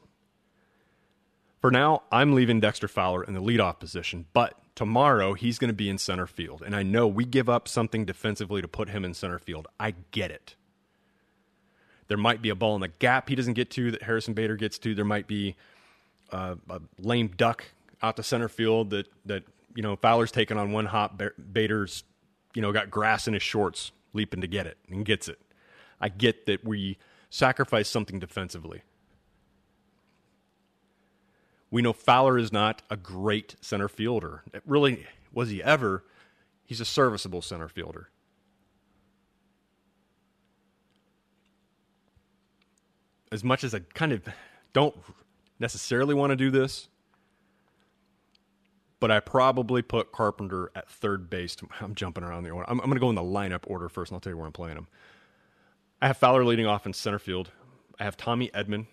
For 1.61 1.71
now, 1.71 2.03
I'm 2.13 2.35
leaving 2.35 2.61
Dexter 2.61 2.89
Fowler 2.89 3.25
in 3.25 3.33
the 3.33 3.41
leadoff 3.41 3.79
position, 3.79 4.27
but 4.33 4.59
tomorrow 4.75 5.33
he's 5.33 5.59
going 5.59 5.69
to 5.69 5.75
be 5.75 5.89
in 5.89 5.97
center 5.97 6.27
field. 6.27 6.63
And 6.65 6.77
I 6.77 6.83
know 6.83 7.07
we 7.07 7.25
give 7.25 7.49
up 7.49 7.69
something 7.69 8.05
defensively 8.05 8.61
to 8.61 8.69
put 8.69 8.91
him 8.91 9.05
in 9.05 9.15
center 9.15 9.39
field. 9.39 9.69
I 9.81 9.95
get 10.11 10.31
it. 10.31 10.57
There 12.09 12.19
might 12.19 12.43
be 12.43 12.51
a 12.51 12.55
ball 12.55 12.75
in 12.75 12.83
the 12.83 12.89
gap 12.89 13.31
he 13.31 13.35
doesn't 13.35 13.55
get 13.55 13.71
to 13.71 13.91
that 13.93 14.03
Harrison 14.03 14.35
Bader 14.35 14.57
gets 14.57 14.79
to. 14.81 14.95
There 14.95 15.07
might 15.07 15.27
be 15.27 15.57
uh, 16.31 16.57
a 16.69 16.81
lame 16.99 17.29
duck 17.29 17.65
out 18.03 18.17
to 18.17 18.23
center 18.23 18.49
field 18.49 18.91
that, 18.91 19.07
that 19.25 19.45
you 19.75 19.83
know, 19.83 19.97
Fowler's 19.97 20.31
taking 20.31 20.59
on 20.59 20.73
one 20.73 20.87
hop. 20.87 21.21
Bader's, 21.53 22.05
you 22.53 22.61
know, 22.61 22.73
got 22.73 22.91
grass 22.91 23.27
in 23.27 23.33
his 23.33 23.43
shorts 23.43 23.91
leaping 24.13 24.43
to 24.43 24.47
get 24.47 24.67
it 24.67 24.77
and 24.91 25.05
gets 25.05 25.29
it. 25.29 25.39
I 26.05 26.11
get 26.11 26.45
that 26.45 26.63
we 26.63 26.99
sacrifice 27.31 27.89
something 27.89 28.19
defensively. 28.19 28.83
We 31.71 31.81
know 31.81 31.95
Fowler 31.95 32.37
is 32.37 32.53
not 32.53 32.83
a 32.91 32.97
great 32.99 33.57
center 33.63 33.89
fielder. 33.89 34.43
It 34.53 34.63
really 34.67 35.07
was 35.33 35.49
he 35.49 35.63
ever. 35.63 36.05
He's 36.67 36.83
a 36.83 36.85
serviceable 36.85 37.41
center 37.41 37.69
fielder. 37.69 38.11
As 43.33 43.43
much 43.43 43.65
as 43.65 43.75
I 43.75 43.79
kind 43.95 44.13
of 44.13 44.29
don't 44.75 44.95
necessarily 45.59 46.13
want 46.13 46.33
to 46.33 46.37
do 46.37 46.51
this, 46.51 46.89
but 49.01 49.11
I 49.11 49.21
probably 49.21 49.81
put 49.81 50.13
Carpenter 50.13 50.71
at 50.77 50.87
third 50.91 51.31
base. 51.31 51.57
I'm 51.81 51.95
jumping 51.95 52.25
around 52.25 52.45
the 52.45 52.51
order. 52.51 52.71
I'm, 52.71 52.79
I'm 52.81 52.87
going 52.87 52.97
to 52.97 53.01
go 53.01 53.09
in 53.09 53.15
the 53.15 53.23
lineup 53.23 53.63
order 53.67 53.89
first, 53.89 54.13
and 54.13 54.17
I'll 54.17 54.21
tell 54.21 54.33
you 54.33 54.37
where 54.37 54.47
I'm 54.47 54.53
playing 54.53 54.77
him. 54.77 54.87
I 56.01 56.07
have 56.09 56.17
Fowler 56.17 56.45
leading 56.45 56.67
off 56.67 56.87
in 56.87 56.93
center 56.93 57.19
field. 57.19 57.51
I 57.99 58.05
have 58.05 58.17
Tommy 58.17 58.49
Edman. 58.49 58.87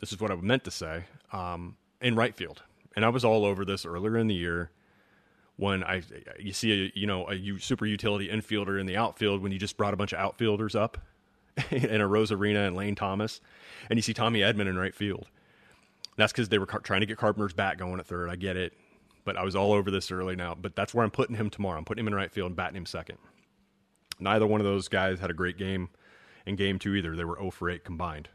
This 0.00 0.12
is 0.12 0.20
what 0.20 0.30
I 0.30 0.34
meant 0.36 0.64
to 0.64 0.70
say 0.70 1.04
um, 1.32 1.76
in 2.00 2.16
right 2.16 2.34
field, 2.34 2.62
and 2.96 3.04
I 3.04 3.08
was 3.08 3.24
all 3.24 3.44
over 3.44 3.64
this 3.64 3.84
earlier 3.84 4.16
in 4.16 4.28
the 4.28 4.34
year 4.34 4.70
when 5.56 5.84
I 5.84 6.02
you 6.38 6.52
see 6.52 6.86
a 6.86 6.98
you 6.98 7.06
know 7.06 7.28
a 7.28 7.58
super 7.58 7.86
utility 7.86 8.28
infielder 8.28 8.80
in 8.80 8.86
the 8.86 8.96
outfield 8.96 9.42
when 9.42 9.52
you 9.52 9.58
just 9.58 9.76
brought 9.76 9.94
a 9.94 9.96
bunch 9.96 10.12
of 10.12 10.18
outfielders 10.18 10.74
up 10.74 10.98
in 11.70 12.00
Arozarena 12.00 12.66
and 12.66 12.76
Lane 12.76 12.94
Thomas, 12.94 13.40
and 13.88 13.98
you 13.98 14.02
see 14.02 14.14
Tommy 14.14 14.40
Edman 14.40 14.68
in 14.68 14.76
right 14.76 14.94
field. 14.94 15.26
That's 16.16 16.32
because 16.32 16.48
they 16.48 16.58
were 16.58 16.66
car- 16.66 16.80
trying 16.80 17.00
to 17.00 17.06
get 17.06 17.18
Carpenter's 17.18 17.52
bat 17.52 17.78
going 17.78 17.98
at 17.98 18.06
third. 18.06 18.30
I 18.30 18.36
get 18.36 18.56
it, 18.56 18.72
but 19.24 19.36
I 19.36 19.42
was 19.42 19.56
all 19.56 19.72
over 19.72 19.90
this 19.90 20.10
early 20.10 20.36
now. 20.36 20.54
But 20.54 20.76
that's 20.76 20.94
where 20.94 21.04
I'm 21.04 21.10
putting 21.10 21.36
him 21.36 21.50
tomorrow. 21.50 21.78
I'm 21.78 21.84
putting 21.84 22.02
him 22.02 22.08
in 22.08 22.14
right 22.14 22.30
field 22.30 22.48
and 22.48 22.56
batting 22.56 22.76
him 22.76 22.86
second. 22.86 23.18
Neither 24.20 24.46
one 24.46 24.60
of 24.60 24.64
those 24.64 24.86
guys 24.88 25.18
had 25.18 25.30
a 25.30 25.34
great 25.34 25.58
game 25.58 25.88
in 26.46 26.56
game 26.56 26.78
two 26.78 26.94
either. 26.94 27.16
They 27.16 27.24
were 27.24 27.36
0 27.36 27.50
for 27.50 27.70
8 27.70 27.84
combined. 27.84 28.28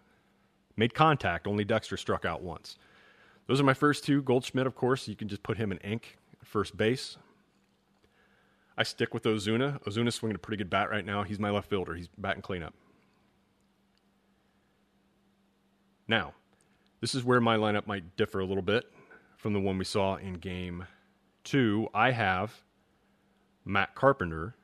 Made 0.75 0.93
contact, 0.93 1.47
only 1.47 1.65
Dexter 1.65 1.97
struck 1.97 2.25
out 2.25 2.41
once. 2.41 2.77
Those 3.47 3.59
are 3.59 3.65
my 3.65 3.73
first 3.73 4.03
two. 4.03 4.21
Goldschmidt, 4.21 4.67
of 4.67 4.75
course, 4.75 5.07
you 5.07 5.15
can 5.15 5.27
just 5.27 5.43
put 5.43 5.57
him 5.57 5.71
in 5.71 5.77
ink 5.79 6.17
at 6.41 6.47
first 6.47 6.77
base. 6.77 7.17
I 8.77 8.83
stick 8.83 9.13
with 9.13 9.23
Ozuna. 9.23 9.83
Ozuna's 9.83 10.15
swinging 10.15 10.35
a 10.35 10.39
pretty 10.39 10.57
good 10.57 10.69
bat 10.69 10.89
right 10.89 11.05
now. 11.05 11.23
He's 11.23 11.39
my 11.39 11.49
left 11.49 11.69
fielder. 11.69 11.95
He's 11.95 12.07
batting 12.17 12.41
cleanup. 12.41 12.73
Now, 16.07 16.33
this 17.01 17.13
is 17.13 17.23
where 17.23 17.41
my 17.41 17.57
lineup 17.57 17.87
might 17.87 18.15
differ 18.15 18.39
a 18.39 18.45
little 18.45 18.63
bit 18.63 18.85
from 19.37 19.53
the 19.53 19.59
one 19.59 19.77
we 19.77 19.85
saw 19.85 20.15
in 20.15 20.35
game 20.35 20.87
two. 21.43 21.87
I 21.93 22.11
have 22.11 22.63
Matt 23.65 23.95
Carpenter 23.95 24.55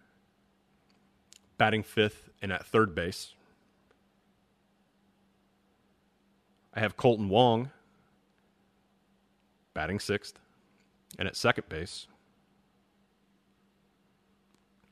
batting 1.57 1.83
fifth 1.83 2.29
and 2.41 2.51
at 2.51 2.65
third 2.65 2.95
base. 2.95 3.34
I 6.75 6.79
have 6.81 6.97
Kolten 6.97 7.29
Wong 7.29 7.71
batting 9.73 9.99
sixth 9.99 10.39
and 11.17 11.27
at 11.27 11.35
second 11.35 11.69
base. 11.69 12.07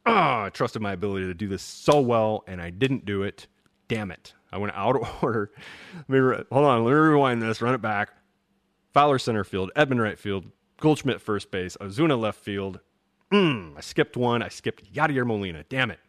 Oh, 0.06 0.12
I 0.44 0.50
trusted 0.54 0.82
my 0.82 0.92
ability 0.94 1.26
to 1.28 1.34
do 1.34 1.48
this 1.48 1.62
so 1.62 2.02
well, 2.02 2.44
and 2.48 2.62
I 2.62 2.70
didn't 2.70 3.06
do 3.06 3.24
it. 3.24 3.48
Damn 3.88 4.12
it. 4.12 4.34
I 4.52 4.58
went 4.58 4.74
out 4.76 4.96
of 4.96 5.08
order. 5.24 5.52
Let 5.96 6.10
me 6.10 6.20
re- 6.20 6.44
hold 6.52 6.66
on. 6.66 6.84
Let 6.84 6.92
me 6.92 6.98
rewind 6.98 7.42
this, 7.42 7.62
run 7.62 7.74
it 7.74 7.82
back. 7.82 8.10
Fowler 8.94 9.18
center 9.18 9.44
field, 9.44 9.72
Edman 9.76 10.02
right 10.02 10.20
field, 10.20 10.46
Goldschmidt 10.80 11.22
first 11.22 11.52
base, 11.52 11.78
Ozuna 11.82 12.20
left 12.20 12.40
field. 12.40 12.80
Mm, 13.32 13.78
I 13.78 13.82
skipped 13.82 14.16
one. 14.16 14.44
I 14.44 14.50
skipped 14.50 14.94
Yadier 14.94 15.26
Molina. 15.26 15.64
Damn 15.68 15.90
it. 15.90 16.00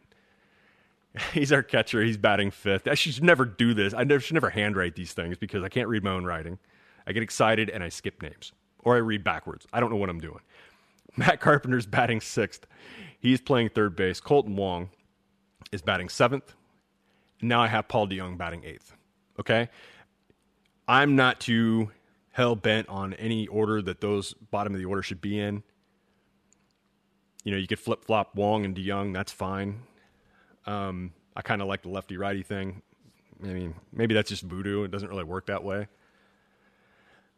He's 1.33 1.51
our 1.51 1.63
catcher. 1.63 2.01
He's 2.01 2.17
batting 2.17 2.51
fifth. 2.51 2.87
I 2.87 2.95
should 2.95 3.23
never 3.23 3.45
do 3.45 3.73
this. 3.73 3.93
I 3.93 4.05
should 4.17 4.33
never 4.33 4.49
handwrite 4.49 4.95
these 4.95 5.13
things 5.13 5.37
because 5.37 5.63
I 5.63 5.69
can't 5.69 5.87
read 5.87 6.03
my 6.03 6.11
own 6.11 6.25
writing. 6.25 6.59
I 7.07 7.13
get 7.13 7.23
excited 7.23 7.69
and 7.69 7.83
I 7.83 7.89
skip 7.89 8.21
names 8.21 8.51
or 8.83 8.95
I 8.95 8.99
read 8.99 9.23
backwards. 9.23 9.67
I 9.73 9.79
don't 9.79 9.89
know 9.89 9.97
what 9.97 10.09
I'm 10.09 10.19
doing. 10.19 10.39
Matt 11.17 11.39
Carpenter's 11.39 11.85
batting 11.85 12.21
sixth. 12.21 12.65
He's 13.19 13.41
playing 13.41 13.69
third 13.69 13.95
base. 13.95 14.19
Kolten 14.21 14.55
Wong 14.55 14.89
is 15.71 15.81
batting 15.81 16.09
seventh. 16.09 16.53
Now 17.41 17.61
I 17.61 17.67
have 17.67 17.87
Paul 17.87 18.07
DeJong 18.07 18.37
batting 18.37 18.63
eighth. 18.65 18.93
Okay? 19.39 19.69
I'm 20.87 21.15
not 21.15 21.39
too 21.39 21.91
hell 22.31 22.55
bent 22.55 22.89
on 22.89 23.13
any 23.15 23.47
order 23.47 23.81
that 23.81 24.01
those 24.01 24.33
bottom 24.33 24.73
of 24.73 24.79
the 24.79 24.85
order 24.85 25.01
should 25.01 25.21
be 25.21 25.39
in. 25.39 25.63
you 27.43 27.51
know, 27.51 27.57
you 27.57 27.67
could 27.67 27.79
flip 27.79 28.03
flop 28.03 28.35
Wong 28.35 28.65
and 28.65 28.75
DeJong. 28.75 29.13
That's 29.13 29.31
fine. 29.31 29.81
Um, 30.65 31.13
I 31.35 31.41
kind 31.41 31.61
of 31.61 31.67
like 31.67 31.81
the 31.81 31.89
lefty 31.89 32.17
righty 32.17 32.43
thing. 32.43 32.81
I 33.43 33.47
mean, 33.47 33.75
maybe 33.91 34.13
that's 34.13 34.29
just 34.29 34.43
voodoo. 34.43 34.83
It 34.83 34.91
doesn't 34.91 35.09
really 35.09 35.23
work 35.23 35.47
that 35.47 35.63
way. 35.63 35.87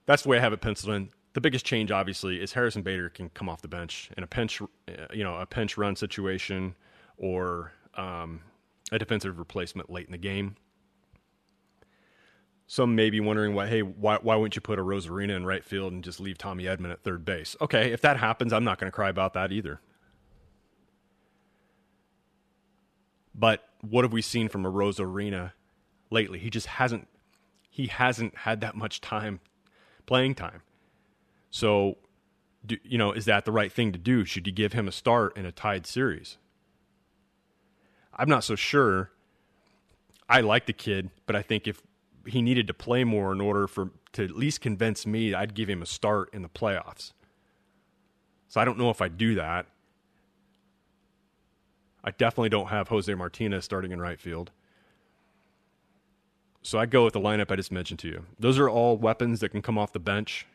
That's 0.05 0.23
the 0.23 0.29
way 0.29 0.37
I 0.37 0.41
have 0.41 0.53
it 0.53 0.61
penciled 0.61 0.95
in. 0.95 1.09
The 1.33 1.41
biggest 1.41 1.65
change, 1.65 1.91
obviously, 1.91 2.41
is 2.41 2.53
Harrison 2.53 2.81
Bader 2.81 3.09
can 3.09 3.29
come 3.29 3.49
off 3.49 3.61
the 3.61 3.67
bench 3.67 4.09
in 4.17 4.23
a 4.23 4.27
pinch, 4.27 4.61
uh, 4.61 4.65
you 5.13 5.23
know, 5.23 5.35
a 5.35 5.45
pinch 5.45 5.77
run 5.77 5.95
situation 5.95 6.75
or 7.17 7.73
um, 7.95 8.41
a 8.91 8.97
defensive 8.97 9.37
replacement 9.37 9.89
late 9.89 10.05
in 10.05 10.11
the 10.11 10.17
game. 10.17 10.55
Some 12.67 12.95
may 12.95 13.09
be 13.09 13.19
wondering 13.19 13.53
why, 13.53 13.67
hey, 13.67 13.81
why, 13.81 14.17
why 14.21 14.35
wouldn't 14.35 14.55
you 14.55 14.61
put 14.61 14.77
Arozarena 14.77 15.35
in 15.35 15.45
right 15.45 15.63
field 15.63 15.93
and 15.93 16.03
just 16.03 16.19
leave 16.19 16.37
Tommy 16.37 16.65
Edman 16.65 16.91
at 16.91 17.01
third 17.01 17.23
base? 17.23 17.55
Okay, 17.61 17.91
if 17.91 18.01
that 18.01 18.17
happens, 18.17 18.51
I'm 18.51 18.63
not 18.63 18.77
going 18.77 18.91
to 18.91 18.95
cry 18.95 19.09
about 19.09 19.33
that 19.33 19.51
either. 19.51 19.79
But 23.37 23.63
what 23.81 24.03
have 24.03 24.11
we 24.11 24.21
seen 24.21 24.49
from 24.49 24.63
Arozarena 24.63 25.53
lately? 26.09 26.39
He 26.39 26.49
just 26.49 26.67
hasn't 26.67 27.07
he 27.69 27.87
hasn't 27.87 28.35
had 28.35 28.61
that 28.61 28.75
much 28.75 29.01
time 29.01 29.39
playing 30.07 30.33
time. 30.33 30.63
So, 31.51 31.97
do, 32.65 32.77
you 32.83 32.97
know, 32.97 33.11
is 33.11 33.25
that 33.25 33.45
the 33.45 33.51
right 33.51 33.71
thing 33.71 33.91
to 33.91 33.99
do? 33.99 34.25
Should 34.25 34.47
you 34.47 34.53
give 34.53 34.73
him 34.73 34.87
a 34.87 34.91
start 34.91 35.37
in 35.37 35.45
a 35.45 35.51
tied 35.51 35.85
series? 35.85 36.37
I'm 38.15 38.27
not 38.27 38.43
so 38.43 38.55
sure. 38.55 39.11
I 40.27 40.41
like 40.41 40.65
the 40.65 40.73
kid, 40.73 41.11
but 41.27 41.35
I 41.35 41.43
think 41.43 41.67
if 41.67 41.83
he 42.25 42.41
needed 42.41 42.65
to 42.67 42.73
play 42.73 43.03
more 43.03 43.31
in 43.31 43.39
order 43.39 43.67
for 43.67 43.91
to 44.13 44.23
at 44.23 44.31
least 44.31 44.59
convince 44.59 45.05
me, 45.05 45.35
I'd 45.35 45.53
give 45.53 45.69
him 45.69 45.83
a 45.83 45.85
start 45.85 46.33
in 46.33 46.41
the 46.41 46.49
playoffs. 46.49 47.13
So 48.47 48.59
I 48.59 48.65
don't 48.65 48.79
know 48.79 48.89
if 48.89 49.01
I 49.01 49.07
do 49.07 49.35
that. 49.35 49.67
I 52.03 52.11
definitely 52.11 52.49
don't 52.49 52.67
have 52.67 52.87
Jose 52.87 53.13
Martinez 53.13 53.65
starting 53.65 53.91
in 53.91 53.99
right 53.99 54.19
field. 54.19 54.51
So 56.61 56.77
I 56.77 56.85
go 56.85 57.05
with 57.05 57.13
the 57.13 57.19
lineup 57.19 57.51
I 57.51 57.55
just 57.55 57.71
mentioned 57.71 57.99
to 57.99 58.07
you. 58.07 58.25
Those 58.39 58.59
are 58.59 58.69
all 58.69 58.97
weapons 58.97 59.39
that 59.39 59.49
can 59.49 59.61
come 59.61 59.77
off 59.77 59.93
the 59.93 59.99
bench, 59.99 60.45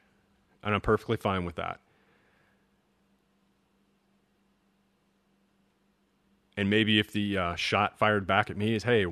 and 0.63 0.75
I'm 0.75 0.81
perfectly 0.81 1.17
fine 1.17 1.45
with 1.45 1.57
that. 1.57 1.81
And 6.57 6.69
maybe 6.69 6.99
if 6.99 7.13
the 7.13 7.39
uh, 7.39 7.55
shot 7.55 7.99
fired 7.99 8.27
back 8.27 8.51
at 8.51 8.59
me 8.59 8.75
is, 8.75 8.85
hey, 8.85 9.07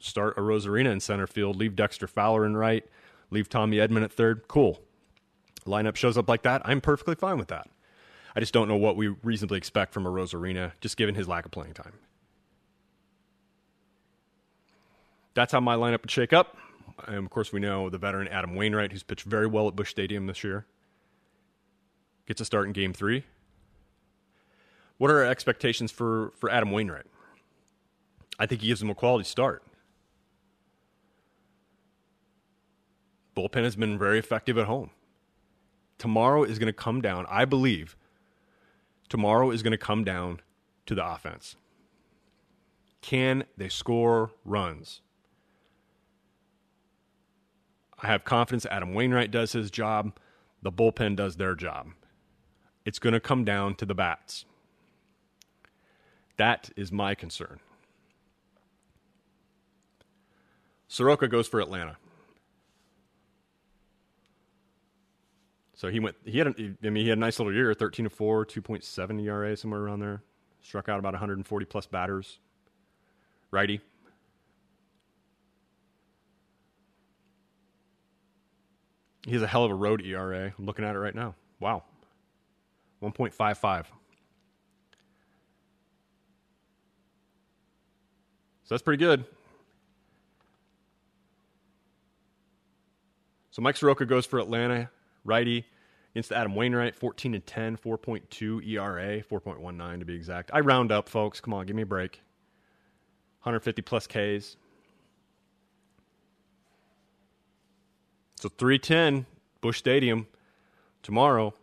start 0.00 0.36
Arozarena 0.36 0.90
in 0.90 0.98
center 0.98 1.28
field, 1.28 1.54
leave 1.54 1.76
Dexter 1.76 2.08
Fowler 2.08 2.44
in 2.44 2.56
right, 2.56 2.84
leave 3.30 3.48
Tommy 3.48 3.76
Edman 3.76 4.02
at 4.02 4.12
third, 4.12 4.48
cool. 4.48 4.80
Lineup 5.66 5.94
shows 5.94 6.18
up 6.18 6.28
like 6.28 6.42
that, 6.42 6.62
I'm 6.64 6.80
perfectly 6.80 7.14
fine 7.14 7.38
with 7.38 7.48
that. 7.48 7.68
I 8.34 8.40
just 8.40 8.52
don't 8.52 8.68
know 8.68 8.76
what 8.76 8.96
we 8.96 9.08
reasonably 9.08 9.58
expect 9.58 9.92
from 9.92 10.04
Arozarena, 10.04 10.72
just 10.80 10.96
given 10.96 11.14
his 11.14 11.26
lack 11.26 11.44
of 11.44 11.50
playing 11.50 11.74
time. 11.74 11.94
That's 15.34 15.52
how 15.52 15.60
my 15.60 15.76
lineup 15.76 16.02
would 16.02 16.10
shake 16.10 16.32
up. 16.32 16.56
And 17.06 17.16
of 17.16 17.30
course, 17.30 17.52
we 17.52 17.60
know 17.60 17.88
the 17.88 17.98
veteran 17.98 18.28
Adam 18.28 18.54
Wainwright, 18.54 18.92
who's 18.92 19.02
pitched 19.02 19.24
very 19.24 19.46
well 19.46 19.68
at 19.68 19.76
Busch 19.76 19.90
Stadium 19.90 20.26
this 20.26 20.44
year, 20.44 20.66
gets 22.26 22.40
a 22.40 22.44
start 22.44 22.66
in 22.66 22.72
game 22.72 22.92
three. 22.92 23.24
What 24.98 25.10
are 25.10 25.18
our 25.18 25.30
expectations 25.30 25.90
for, 25.90 26.32
for 26.36 26.50
Adam 26.50 26.70
Wainwright? 26.70 27.06
I 28.38 28.46
think 28.46 28.60
he 28.60 28.68
gives 28.68 28.82
him 28.82 28.90
a 28.90 28.94
quality 28.94 29.24
start. 29.24 29.62
Bullpen 33.36 33.64
has 33.64 33.76
been 33.76 33.98
very 33.98 34.18
effective 34.18 34.58
at 34.58 34.66
home. 34.66 34.90
Tomorrow 35.98 36.44
is 36.44 36.58
going 36.58 36.66
to 36.66 36.72
come 36.72 37.00
down, 37.00 37.26
I 37.28 37.44
believe, 37.44 37.96
tomorrow 39.10 39.50
is 39.50 39.62
going 39.62 39.72
to 39.72 39.78
come 39.78 40.04
down 40.04 40.40
to 40.86 40.94
the 40.94 41.06
offense. 41.06 41.56
Can 43.02 43.44
they 43.58 43.68
score 43.68 44.30
runs? 44.44 45.02
I 48.02 48.06
have 48.06 48.24
confidence 48.24 48.64
Adam 48.70 48.94
Wainwright 48.94 49.30
does 49.30 49.52
his 49.52 49.70
job, 49.70 50.18
the 50.62 50.72
bullpen 50.72 51.16
does 51.16 51.36
their 51.36 51.54
job. 51.54 51.88
It's 52.86 52.98
going 52.98 53.12
to 53.12 53.20
come 53.20 53.44
down 53.44 53.74
to 53.74 53.84
the 53.84 53.94
bats. 53.94 54.46
That 56.38 56.70
is 56.76 56.90
my 56.90 57.14
concern. 57.14 57.60
Soroka 60.88 61.28
goes 61.28 61.46
for 61.46 61.60
Atlanta. 61.60 61.98
So 65.80 65.88
he 65.88 65.98
went. 65.98 66.14
He 66.26 66.36
had. 66.36 66.48
A, 66.48 66.76
I 66.84 66.90
mean, 66.90 67.04
he 67.04 67.08
had 67.08 67.16
a 67.16 67.20
nice 67.20 67.38
little 67.38 67.54
year. 67.54 67.72
Thirteen 67.72 68.04
to 68.04 68.10
four, 68.10 68.44
two 68.44 68.60
point 68.60 68.84
seven 68.84 69.18
ERA, 69.18 69.56
somewhere 69.56 69.80
around 69.80 70.00
there. 70.00 70.22
Struck 70.60 70.90
out 70.90 70.98
about 70.98 71.14
140 71.14 71.64
plus 71.64 71.86
batters. 71.86 72.38
Righty. 73.50 73.80
He 79.24 79.32
has 79.32 79.40
a 79.40 79.46
hell 79.46 79.64
of 79.64 79.70
a 79.70 79.74
road 79.74 80.04
ERA. 80.04 80.52
I'm 80.58 80.66
looking 80.66 80.84
at 80.84 80.94
it 80.94 80.98
right 80.98 81.14
now. 81.14 81.34
Wow. 81.60 81.84
1.55. 83.02 83.54
So 83.54 83.88
that's 88.68 88.82
pretty 88.82 89.02
good. 89.02 89.24
So 93.50 93.62
Mike 93.62 93.78
Soroka 93.78 94.04
goes 94.04 94.26
for 94.26 94.38
Atlanta 94.38 94.90
righty 95.30 95.64
against 96.12 96.32
Adam 96.32 96.54
Wainwright, 96.56 96.96
14 96.96 97.34
and 97.34 97.46
10, 97.46 97.76
4.2 97.76 98.66
ERA, 98.68 99.22
4.19 99.22 100.00
to 100.00 100.04
be 100.04 100.14
exact. 100.14 100.50
I 100.52 100.60
round 100.60 100.90
up, 100.90 101.08
folks. 101.08 101.40
Come 101.40 101.54
on, 101.54 101.66
give 101.66 101.76
me 101.76 101.82
a 101.82 101.86
break. 101.86 102.20
150 103.42 103.80
plus 103.82 104.06
Ks. 104.06 104.56
So 108.34 108.48
310, 108.48 109.26
Busch 109.60 109.78
Stadium, 109.78 110.26
tomorrow. 111.02 111.54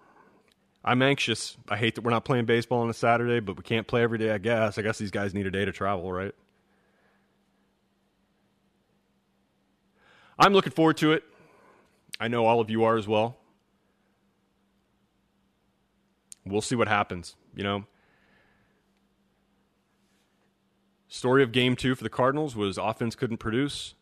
I'm 0.86 1.02
anxious. 1.02 1.58
I 1.68 1.76
hate 1.76 1.96
that 1.96 2.04
we're 2.04 2.12
not 2.12 2.24
playing 2.24 2.46
baseball 2.46 2.82
on 2.82 2.90
a 2.90 2.94
Saturday, 2.94 3.42
but 3.42 3.58
we 3.58 3.64
can't 3.64 3.86
play 3.86 4.04
every 4.04 4.18
day, 4.18 4.32
I 4.32 4.38
guess. 4.38 4.78
I 4.78 4.82
guess 4.82 4.98
these 4.98 5.12
guys 5.12 5.34
need 5.34 5.46
a 5.46 5.52
day 5.52 5.66
to 5.66 5.72
travel, 5.74 6.12
right? 6.12 6.34
I'm 10.40 10.54
looking 10.54 10.72
forward 10.72 10.98
to 10.98 11.12
it. 11.14 11.24
I 12.20 12.28
know 12.28 12.46
all 12.46 12.62
of 12.62 12.70
you 12.70 12.84
are 12.86 12.96
as 12.96 13.08
well. 13.08 13.38
We'll 16.50 16.62
see 16.62 16.76
what 16.76 16.88
happens, 16.88 17.36
you 17.56 17.64
know. 17.64 17.86
Story 21.08 21.42
of 21.42 21.52
game 21.52 21.76
two 21.76 21.96
for 21.96 22.04
the 22.04 22.10
Cardinals 22.10 22.56
was 22.56 22.78
offense 22.78 23.16
couldn't 23.16 23.38
produce. 23.38 23.96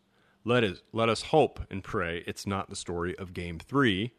Let 0.43 0.63
us, 0.63 0.81
let 0.91 1.09
us 1.09 1.23
hope 1.23 1.59
and 1.69 1.83
pray 1.83 2.23
it's 2.27 2.47
not 2.47 2.69
the 2.69 2.75
story 2.75 3.17
of 3.17 3.33
game 3.33 3.59
three. 3.59 4.13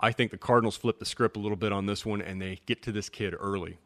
I 0.00 0.12
think 0.12 0.30
the 0.30 0.38
Cardinals 0.38 0.76
flip 0.76 0.98
the 0.98 1.06
script 1.06 1.36
a 1.36 1.40
little 1.40 1.56
bit 1.56 1.72
on 1.72 1.86
this 1.86 2.04
one 2.04 2.20
and 2.20 2.40
they 2.40 2.60
get 2.66 2.82
to 2.82 2.92
this 2.92 3.08
kid 3.08 3.34
early. 3.38 3.78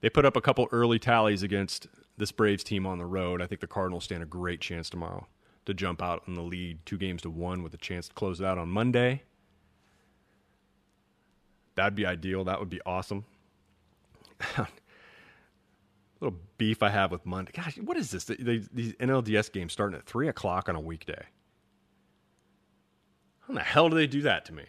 They 0.00 0.10
put 0.10 0.24
up 0.24 0.36
a 0.36 0.40
couple 0.40 0.68
early 0.70 0.98
tallies 0.98 1.42
against 1.42 1.86
this 2.16 2.32
Braves 2.32 2.64
team 2.64 2.86
on 2.86 2.98
the 2.98 3.06
road. 3.06 3.40
I 3.40 3.46
think 3.46 3.60
the 3.60 3.66
Cardinals 3.66 4.04
stand 4.04 4.22
a 4.22 4.26
great 4.26 4.60
chance 4.60 4.90
tomorrow 4.90 5.26
to 5.66 5.74
jump 5.74 6.02
out 6.02 6.22
in 6.26 6.34
the 6.34 6.42
lead 6.42 6.84
two 6.84 6.98
games 6.98 7.22
to 7.22 7.30
one 7.30 7.62
with 7.62 7.74
a 7.74 7.78
chance 7.78 8.08
to 8.08 8.14
close 8.14 8.40
it 8.40 8.46
out 8.46 8.58
on 8.58 8.68
Monday. 8.68 9.22
That'd 11.74 11.94
be 11.94 12.06
ideal. 12.06 12.44
That 12.44 12.60
would 12.60 12.70
be 12.70 12.80
awesome. 12.86 13.24
little 16.20 16.38
beef 16.58 16.82
I 16.82 16.88
have 16.88 17.10
with 17.10 17.26
Monday. 17.26 17.52
Gosh, 17.54 17.76
what 17.78 17.96
is 17.96 18.10
this? 18.10 18.24
These 18.24 18.68
NLDS 18.94 19.52
games 19.52 19.72
starting 19.72 19.98
at 19.98 20.06
three 20.06 20.28
o'clock 20.28 20.68
on 20.68 20.76
a 20.76 20.80
weekday. 20.80 21.22
How 23.46 23.54
the 23.54 23.60
hell 23.60 23.88
do 23.90 23.96
they 23.96 24.06
do 24.06 24.22
that 24.22 24.44
to 24.46 24.54
me? 24.54 24.64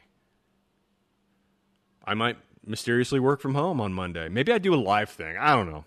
I 2.04 2.14
might 2.14 2.38
mysteriously 2.66 3.20
work 3.20 3.40
from 3.40 3.56
home 3.56 3.80
on 3.80 3.94
Monday. 3.94 4.28
Maybe 4.28 4.52
I 4.52 4.58
do 4.58 4.74
a 4.74 4.76
live 4.76 5.10
thing. 5.10 5.38
I 5.38 5.56
don't 5.56 5.70
know. 5.70 5.86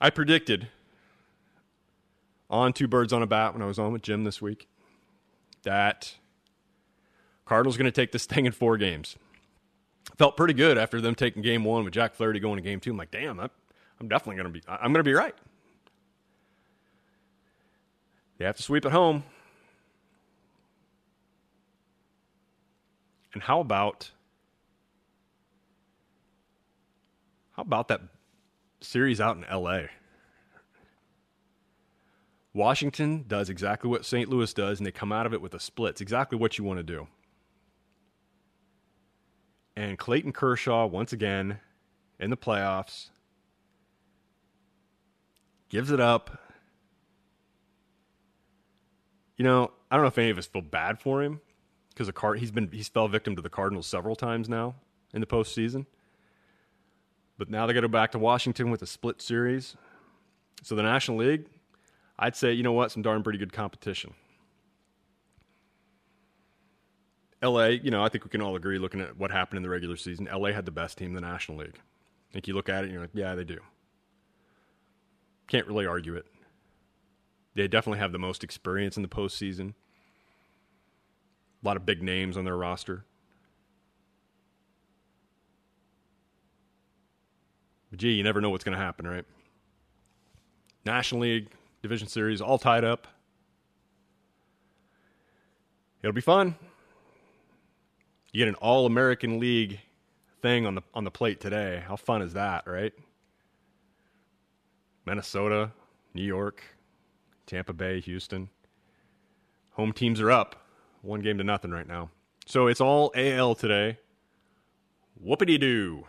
I 0.00 0.10
predicted 0.10 0.68
on 2.50 2.72
two 2.72 2.88
birds 2.88 3.12
on 3.12 3.22
a 3.22 3.26
bat 3.26 3.52
when 3.52 3.62
I 3.62 3.66
was 3.66 3.78
on 3.78 3.92
with 3.92 4.02
Jim 4.02 4.24
this 4.24 4.40
week 4.40 4.68
that 5.62 6.16
Cardinals 7.44 7.76
going 7.76 7.86
to 7.86 7.92
take 7.92 8.12
this 8.12 8.26
thing 8.26 8.46
in 8.46 8.52
four 8.52 8.76
games. 8.76 9.16
Felt 10.16 10.36
pretty 10.36 10.54
good 10.54 10.78
after 10.78 11.00
them 11.00 11.14
taking 11.14 11.42
game 11.42 11.64
one 11.64 11.84
with 11.84 11.92
Jack 11.92 12.14
Flaherty 12.14 12.40
going 12.40 12.56
to 12.56 12.62
game 12.62 12.80
two. 12.80 12.90
I'm 12.90 12.96
like, 12.96 13.10
damn, 13.10 13.40
I'm 13.40 14.08
definitely 14.08 14.36
going 14.36 14.52
to 14.52 14.60
be, 14.60 14.62
I'm 14.68 14.92
going 14.92 14.94
to 14.94 15.02
be 15.02 15.14
right. 15.14 15.34
They 18.38 18.44
have 18.44 18.56
to 18.56 18.62
sweep 18.62 18.84
at 18.84 18.92
home. 18.92 19.24
And 23.32 23.42
how 23.42 23.60
about 23.60 24.10
how 27.52 27.62
about 27.62 27.88
that 27.88 28.00
series 28.80 29.20
out 29.20 29.36
in 29.36 29.42
LA? 29.42 29.82
Washington 32.52 33.24
does 33.26 33.48
exactly 33.48 33.90
what 33.90 34.04
St. 34.04 34.28
Louis 34.28 34.52
does, 34.54 34.78
and 34.78 34.86
they 34.86 34.92
come 34.92 35.10
out 35.10 35.26
of 35.26 35.34
it 35.34 35.40
with 35.40 35.54
a 35.54 35.60
split. 35.60 35.90
It's 35.90 36.00
exactly 36.00 36.38
what 36.38 36.56
you 36.56 36.64
want 36.64 36.78
to 36.78 36.84
do. 36.84 37.08
And 39.76 39.98
Clayton 39.98 40.32
Kershaw, 40.32 40.86
once 40.86 41.12
again, 41.12 41.58
in 42.20 42.30
the 42.30 42.36
playoffs, 42.36 43.10
gives 45.68 45.90
it 45.90 46.00
up. 46.00 46.38
You 49.36 49.44
know, 49.44 49.72
I 49.90 49.96
don't 49.96 50.04
know 50.04 50.08
if 50.08 50.18
any 50.18 50.30
of 50.30 50.38
us 50.38 50.46
feel 50.46 50.62
bad 50.62 51.00
for 51.00 51.22
him 51.22 51.40
because 51.88 52.06
the 52.06 52.12
Card- 52.12 52.38
he's 52.38 52.52
been 52.52 52.68
he's 52.70 52.88
fell 52.88 53.08
victim 53.08 53.34
to 53.34 53.42
the 53.42 53.50
Cardinals 53.50 53.86
several 53.86 54.14
times 54.14 54.48
now 54.48 54.76
in 55.12 55.20
the 55.20 55.26
postseason. 55.26 55.86
But 57.36 57.50
now 57.50 57.66
they 57.66 57.72
got 57.72 57.80
to 57.80 57.88
go 57.88 57.92
back 57.92 58.12
to 58.12 58.18
Washington 58.18 58.70
with 58.70 58.80
a 58.82 58.86
split 58.86 59.20
series. 59.20 59.76
So 60.62 60.76
the 60.76 60.84
National 60.84 61.18
League, 61.18 61.46
I'd 62.16 62.36
say, 62.36 62.52
you 62.52 62.62
know 62.62 62.72
what, 62.72 62.92
some 62.92 63.02
darn 63.02 63.24
pretty 63.24 63.40
good 63.40 63.52
competition. 63.52 64.14
LA, 67.44 67.66
you 67.66 67.90
know, 67.90 68.02
I 68.02 68.08
think 68.08 68.24
we 68.24 68.30
can 68.30 68.40
all 68.40 68.56
agree 68.56 68.78
looking 68.78 69.00
at 69.00 69.18
what 69.18 69.30
happened 69.30 69.58
in 69.58 69.62
the 69.62 69.68
regular 69.68 69.96
season, 69.96 70.28
LA 70.32 70.50
had 70.50 70.64
the 70.64 70.70
best 70.70 70.96
team 70.96 71.08
in 71.08 71.14
the 71.14 71.20
National 71.20 71.58
League. 71.58 71.78
I 72.30 72.32
think 72.32 72.48
you 72.48 72.54
look 72.54 72.68
at 72.68 72.78
it 72.78 72.84
and 72.84 72.92
you're 72.92 73.02
like, 73.02 73.10
yeah, 73.12 73.34
they 73.34 73.44
do. 73.44 73.58
Can't 75.46 75.66
really 75.66 75.86
argue 75.86 76.14
it. 76.14 76.26
They 77.54 77.68
definitely 77.68 77.98
have 77.98 78.12
the 78.12 78.18
most 78.18 78.42
experience 78.42 78.96
in 78.96 79.02
the 79.02 79.08
postseason. 79.08 79.74
A 81.62 81.66
lot 81.66 81.76
of 81.76 81.86
big 81.86 82.02
names 82.02 82.36
on 82.36 82.44
their 82.44 82.56
roster. 82.56 83.04
But 87.90 88.00
gee, 88.00 88.12
you 88.12 88.22
never 88.22 88.40
know 88.40 88.50
what's 88.50 88.64
going 88.64 88.76
to 88.76 88.82
happen, 88.82 89.06
right? 89.06 89.24
National 90.84 91.20
League, 91.20 91.48
Division 91.82 92.08
Series, 92.08 92.40
all 92.40 92.58
tied 92.58 92.84
up. 92.84 93.06
It'll 96.02 96.12
be 96.12 96.20
fun. 96.20 96.56
You 98.34 98.40
get 98.40 98.48
an 98.48 98.56
All 98.56 98.84
American 98.84 99.38
League 99.38 99.78
thing 100.42 100.66
on 100.66 100.74
the 100.74 100.82
on 100.92 101.04
the 101.04 101.10
plate 101.12 101.40
today. 101.40 101.84
How 101.86 101.94
fun 101.94 102.20
is 102.20 102.32
that, 102.32 102.66
right? 102.66 102.92
Minnesota, 105.06 105.70
New 106.14 106.24
York, 106.24 106.60
Tampa 107.46 107.72
Bay, 107.72 108.00
Houston. 108.00 108.48
Home 109.74 109.92
teams 109.92 110.20
are 110.20 110.32
up. 110.32 110.66
One 111.02 111.20
game 111.20 111.38
to 111.38 111.44
nothing 111.44 111.70
right 111.70 111.86
now. 111.86 112.10
So 112.44 112.66
it's 112.66 112.80
all 112.80 113.12
AL 113.14 113.54
today. 113.54 113.98
Whoopity 115.24 115.60
doo. 115.60 116.04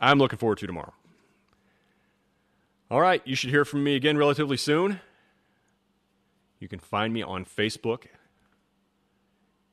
I'm 0.00 0.18
looking 0.18 0.40
forward 0.40 0.58
to 0.58 0.66
tomorrow. 0.66 0.94
All 2.90 3.00
right, 3.00 3.22
you 3.24 3.36
should 3.36 3.50
hear 3.50 3.64
from 3.64 3.84
me 3.84 3.94
again 3.94 4.18
relatively 4.18 4.56
soon. 4.56 4.98
You 6.58 6.66
can 6.66 6.80
find 6.80 7.14
me 7.14 7.22
on 7.22 7.44
Facebook 7.44 8.06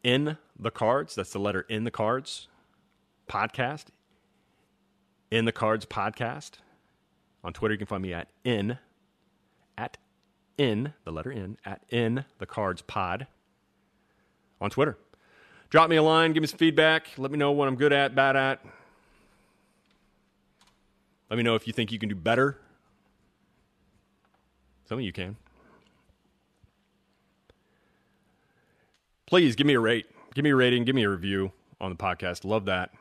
in 0.03 0.37
the 0.59 0.71
cards. 0.71 1.15
That's 1.15 1.31
the 1.31 1.39
letter 1.39 1.61
in 1.61 1.83
the 1.83 1.91
cards 1.91 2.47
podcast. 3.27 3.85
In 5.31 5.45
the 5.45 5.51
cards 5.51 5.85
podcast. 5.85 6.53
On 7.43 7.51
Twitter, 7.51 7.73
you 7.73 7.77
can 7.77 7.87
find 7.87 8.03
me 8.03 8.13
at 8.13 8.29
in 8.43 8.77
at 9.77 9.97
in 10.57 10.93
the 11.03 11.11
letter 11.11 11.31
in 11.31 11.57
at 11.65 11.83
in 11.89 12.25
the 12.37 12.45
cards 12.45 12.81
pod 12.81 13.27
on 14.61 14.69
Twitter. 14.69 14.97
Drop 15.69 15.89
me 15.89 15.95
a 15.95 16.03
line, 16.03 16.33
give 16.33 16.41
me 16.41 16.47
some 16.47 16.59
feedback, 16.59 17.07
let 17.17 17.31
me 17.31 17.37
know 17.37 17.51
what 17.51 17.67
I'm 17.67 17.75
good 17.75 17.91
at, 17.91 18.13
bad 18.13 18.35
at. 18.35 18.63
Let 21.29 21.37
me 21.37 21.43
know 21.43 21.55
if 21.55 21.65
you 21.65 21.73
think 21.73 21.91
you 21.91 21.97
can 21.97 22.09
do 22.09 22.15
better. 22.15 22.59
Some 24.85 24.99
of 24.99 25.03
you 25.03 25.11
can. 25.11 25.35
Please 29.33 29.55
give 29.55 29.65
me 29.65 29.73
a 29.73 29.79
rate. 29.79 30.05
Give 30.35 30.43
me 30.43 30.51
a 30.51 30.55
rating. 30.55 30.83
Give 30.83 30.93
me 30.93 31.01
a 31.01 31.09
review 31.09 31.53
on 31.81 31.89
the 31.89 31.95
podcast. 31.95 32.45
Love 32.45 32.65
that. 32.65 32.91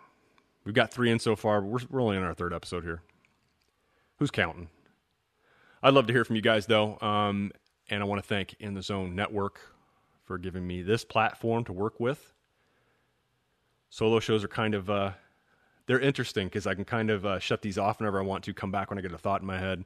We've 0.64 0.74
got 0.74 0.90
three 0.90 1.10
in 1.10 1.18
so 1.18 1.36
far. 1.36 1.60
We're, 1.60 1.80
we're 1.90 2.00
only 2.00 2.16
on 2.16 2.22
our 2.22 2.32
third 2.32 2.54
episode 2.54 2.84
here. 2.84 3.02
Who's 4.16 4.30
counting? 4.30 4.68
I'd 5.82 5.92
love 5.92 6.06
to 6.06 6.12
hear 6.14 6.24
from 6.24 6.36
you 6.36 6.40
guys, 6.40 6.64
though. 6.64 6.98
Um, 7.02 7.52
and 7.90 8.02
I 8.02 8.06
want 8.06 8.22
to 8.22 8.26
thank 8.26 8.54
In 8.60 8.72
the 8.72 8.80
Zone 8.80 9.14
Network 9.14 9.60
for 10.24 10.38
giving 10.38 10.66
me 10.66 10.80
this 10.80 11.04
platform 11.04 11.64
to 11.64 11.72
work 11.74 12.00
with. 12.00 12.32
Solo 13.90 14.18
shows 14.18 14.42
are 14.42 14.48
kind 14.48 14.74
of 14.74 14.88
uh, 14.88 15.10
they're 15.84 16.00
interesting 16.00 16.46
because 16.46 16.66
I 16.66 16.74
can 16.74 16.86
kind 16.86 17.10
of 17.10 17.26
uh, 17.26 17.40
shut 17.40 17.60
these 17.60 17.76
off 17.76 18.00
whenever 18.00 18.18
I 18.18 18.24
want 18.24 18.42
to. 18.44 18.54
Come 18.54 18.70
back 18.70 18.88
when 18.88 18.98
I 18.98 19.02
get 19.02 19.12
a 19.12 19.18
thought 19.18 19.42
in 19.42 19.46
my 19.46 19.58
head 19.58 19.84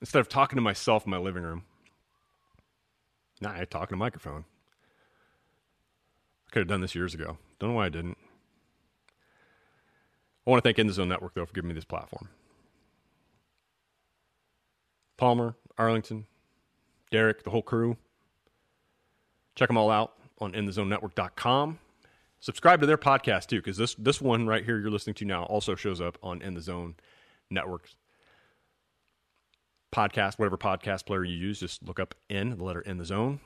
instead 0.00 0.20
of 0.20 0.28
talking 0.28 0.58
to 0.58 0.62
myself 0.62 1.06
in 1.06 1.10
my 1.10 1.18
living 1.18 1.42
room. 1.42 1.64
Nah, 3.40 3.50
I 3.50 3.64
talk 3.64 3.90
in 3.90 3.94
a 3.94 3.98
microphone. 3.98 4.44
Could 6.50 6.60
have 6.60 6.68
done 6.68 6.80
this 6.80 6.94
years 6.94 7.14
ago. 7.14 7.38
Don't 7.58 7.70
know 7.70 7.76
why 7.76 7.86
I 7.86 7.90
didn't. 7.90 8.18
I 10.46 10.50
want 10.50 10.62
to 10.62 10.66
thank 10.66 10.78
In 10.78 10.86
the 10.86 10.92
Zone 10.92 11.08
Network 11.08 11.34
though 11.34 11.46
for 11.46 11.52
giving 11.52 11.68
me 11.68 11.74
this 11.74 11.84
platform. 11.84 12.28
Palmer, 15.16 15.54
Arlington, 15.76 16.26
Derek, 17.10 17.44
the 17.44 17.50
whole 17.50 17.62
crew. 17.62 17.96
Check 19.54 19.68
them 19.68 19.76
all 19.76 19.90
out 19.90 20.14
on 20.40 20.52
inthezonenetwork.com. 20.52 21.78
Subscribe 22.40 22.80
to 22.80 22.86
their 22.86 22.96
podcast 22.96 23.46
too, 23.46 23.58
because 23.58 23.76
this 23.76 23.94
this 23.96 24.20
one 24.20 24.46
right 24.46 24.64
here 24.64 24.78
you're 24.78 24.90
listening 24.90 25.14
to 25.14 25.24
now 25.26 25.44
also 25.44 25.74
shows 25.74 26.00
up 26.00 26.18
on 26.22 26.40
In 26.40 26.54
the 26.54 26.62
Zone 26.62 26.94
Network 27.50 27.90
podcast, 29.92 30.38
whatever 30.38 30.56
podcast 30.56 31.04
player 31.04 31.24
you 31.24 31.36
use. 31.36 31.60
Just 31.60 31.82
look 31.82 32.00
up 32.00 32.14
in 32.28 32.56
the 32.56 32.64
letter 32.64 32.80
in 32.80 32.96
the 32.96 33.04
zone. 33.04 33.40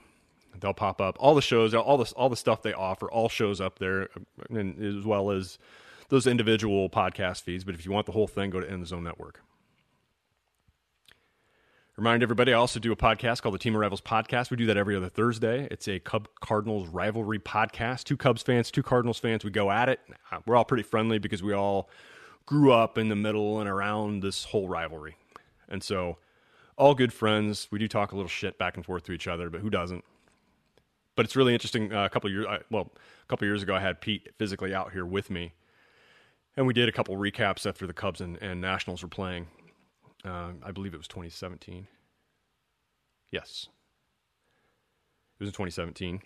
They'll 0.60 0.74
pop 0.74 1.00
up. 1.00 1.16
All 1.18 1.34
the 1.34 1.42
shows, 1.42 1.74
all 1.74 1.98
the 1.98 2.12
all 2.16 2.28
the 2.28 2.36
stuff 2.36 2.62
they 2.62 2.72
offer, 2.72 3.10
all 3.10 3.28
shows 3.28 3.60
up 3.60 3.78
there, 3.78 4.04
uh, 4.16 4.20
and 4.50 4.82
as 4.82 5.04
well 5.04 5.30
as 5.30 5.58
those 6.08 6.26
individual 6.26 6.88
podcast 6.88 7.42
feeds. 7.42 7.64
But 7.64 7.74
if 7.74 7.84
you 7.84 7.92
want 7.92 8.06
the 8.06 8.12
whole 8.12 8.28
thing, 8.28 8.50
go 8.50 8.60
to 8.60 8.66
the 8.66 8.86
Zone 8.86 9.04
Network. 9.04 9.40
Remind 11.96 12.24
everybody, 12.24 12.52
I 12.52 12.56
also 12.56 12.80
do 12.80 12.90
a 12.90 12.96
podcast 12.96 13.40
called 13.42 13.54
the 13.54 13.58
Team 13.58 13.76
of 13.76 13.80
Rivals 13.80 14.00
Podcast. 14.00 14.50
We 14.50 14.56
do 14.56 14.66
that 14.66 14.76
every 14.76 14.96
other 14.96 15.08
Thursday. 15.08 15.68
It's 15.70 15.86
a 15.86 16.00
Cub 16.00 16.26
Cardinals 16.40 16.88
rivalry 16.88 17.38
podcast. 17.38 18.02
Two 18.02 18.16
Cubs 18.16 18.42
fans, 18.42 18.72
two 18.72 18.82
Cardinals 18.82 19.20
fans. 19.20 19.44
We 19.44 19.52
go 19.52 19.70
at 19.70 19.88
it. 19.88 20.00
Uh, 20.32 20.38
we're 20.44 20.56
all 20.56 20.64
pretty 20.64 20.82
friendly 20.82 21.18
because 21.18 21.40
we 21.40 21.52
all 21.52 21.88
grew 22.46 22.72
up 22.72 22.98
in 22.98 23.10
the 23.10 23.16
middle 23.16 23.60
and 23.60 23.68
around 23.68 24.22
this 24.22 24.42
whole 24.42 24.66
rivalry. 24.68 25.16
And 25.68 25.84
so, 25.84 26.18
all 26.76 26.96
good 26.96 27.12
friends. 27.12 27.68
We 27.70 27.78
do 27.78 27.86
talk 27.86 28.10
a 28.10 28.16
little 28.16 28.28
shit 28.28 28.58
back 28.58 28.76
and 28.76 28.84
forth 28.84 29.04
to 29.04 29.12
each 29.12 29.28
other, 29.28 29.48
but 29.48 29.60
who 29.60 29.70
doesn't? 29.70 30.04
But 31.16 31.24
it's 31.26 31.36
really 31.36 31.52
interesting. 31.52 31.92
Uh, 31.92 32.04
a 32.04 32.10
couple 32.10 32.30
years, 32.30 32.46
well, 32.70 32.90
a 33.22 33.26
couple 33.26 33.46
years 33.46 33.62
ago, 33.62 33.74
I 33.74 33.80
had 33.80 34.00
Pete 34.00 34.30
physically 34.36 34.74
out 34.74 34.92
here 34.92 35.06
with 35.06 35.30
me, 35.30 35.52
and 36.56 36.66
we 36.66 36.74
did 36.74 36.88
a 36.88 36.92
couple 36.92 37.16
recaps 37.16 37.66
after 37.66 37.86
the 37.86 37.92
Cubs 37.92 38.20
and, 38.20 38.36
and 38.42 38.60
Nationals 38.60 39.02
were 39.02 39.08
playing. 39.08 39.46
Uh, 40.24 40.52
I 40.62 40.72
believe 40.72 40.94
it 40.94 40.98
was 40.98 41.08
2017. 41.08 41.86
Yes. 43.30 43.68
It 45.38 45.42
was 45.42 45.48
in 45.48 45.52
2017. 45.52 46.22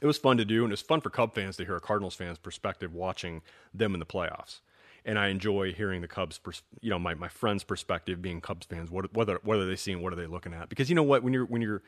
It 0.00 0.06
was 0.06 0.18
fun 0.18 0.36
to 0.36 0.44
do, 0.44 0.64
and 0.64 0.72
it 0.72 0.74
was 0.74 0.82
fun 0.82 1.00
for 1.00 1.10
Cub 1.10 1.34
fans 1.34 1.56
to 1.56 1.64
hear 1.64 1.76
a 1.76 1.80
Cardinals 1.80 2.14
fan's 2.14 2.38
perspective 2.38 2.92
watching 2.94 3.42
them 3.72 3.94
in 3.94 4.00
the 4.00 4.06
playoffs. 4.06 4.60
And 5.04 5.18
I 5.18 5.28
enjoy 5.28 5.72
hearing 5.72 6.00
the 6.00 6.08
Cubs, 6.08 6.38
pers- 6.38 6.62
you 6.80 6.90
know, 6.90 6.98
my, 6.98 7.14
my 7.14 7.28
friends' 7.28 7.64
perspective, 7.64 8.20
being 8.22 8.40
Cubs 8.40 8.66
fans. 8.66 8.90
What 8.90 9.12
what 9.14 9.28
are, 9.28 9.40
what 9.42 9.58
are 9.58 9.66
they 9.66 9.76
seeing? 9.76 10.00
What 10.02 10.12
are 10.12 10.16
they 10.16 10.26
looking 10.26 10.54
at? 10.54 10.68
Because 10.68 10.88
you 10.88 10.94
know 10.94 11.02
what, 11.02 11.22
when 11.22 11.32
you're 11.32 11.44
when 11.44 11.62
you're 11.62 11.82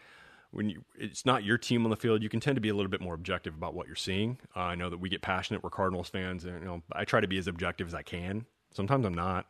when 0.55 0.71
you 0.71 0.85
it's 0.97 1.27
not 1.27 1.45
your 1.45 1.59
team 1.59 1.85
on 1.85 1.91
the 1.91 1.97
field, 1.97 2.23
you 2.23 2.29
can 2.29 2.41
tend 2.41 2.55
to 2.57 2.61
be 2.61 2.69
a 2.69 2.75
little 2.75 2.91
bit 2.91 3.01
more 3.01 3.15
objective 3.15 3.55
about 3.55 3.75
what 3.75 3.87
you're 3.87 3.97
seeing. 3.97 4.39
Uh, 4.57 4.61
I 4.61 4.75
know 4.75 4.89
that 4.91 4.99
we 4.99 5.09
get 5.09 5.23
passionate. 5.23 5.63
We're 5.63 5.71
Cardinals 5.71 6.09
fans, 6.09 6.45
and 6.45 6.61
you 6.61 6.67
know, 6.67 6.83
I 6.93 7.05
try 7.05 7.21
to 7.21 7.29
be 7.29 7.39
as 7.39 7.47
objective 7.47 7.89
as 7.89 7.95
I 7.95 8.03
can. 8.03 8.47
Sometimes 8.73 9.05
I'm 9.05 9.15
not 9.15 9.47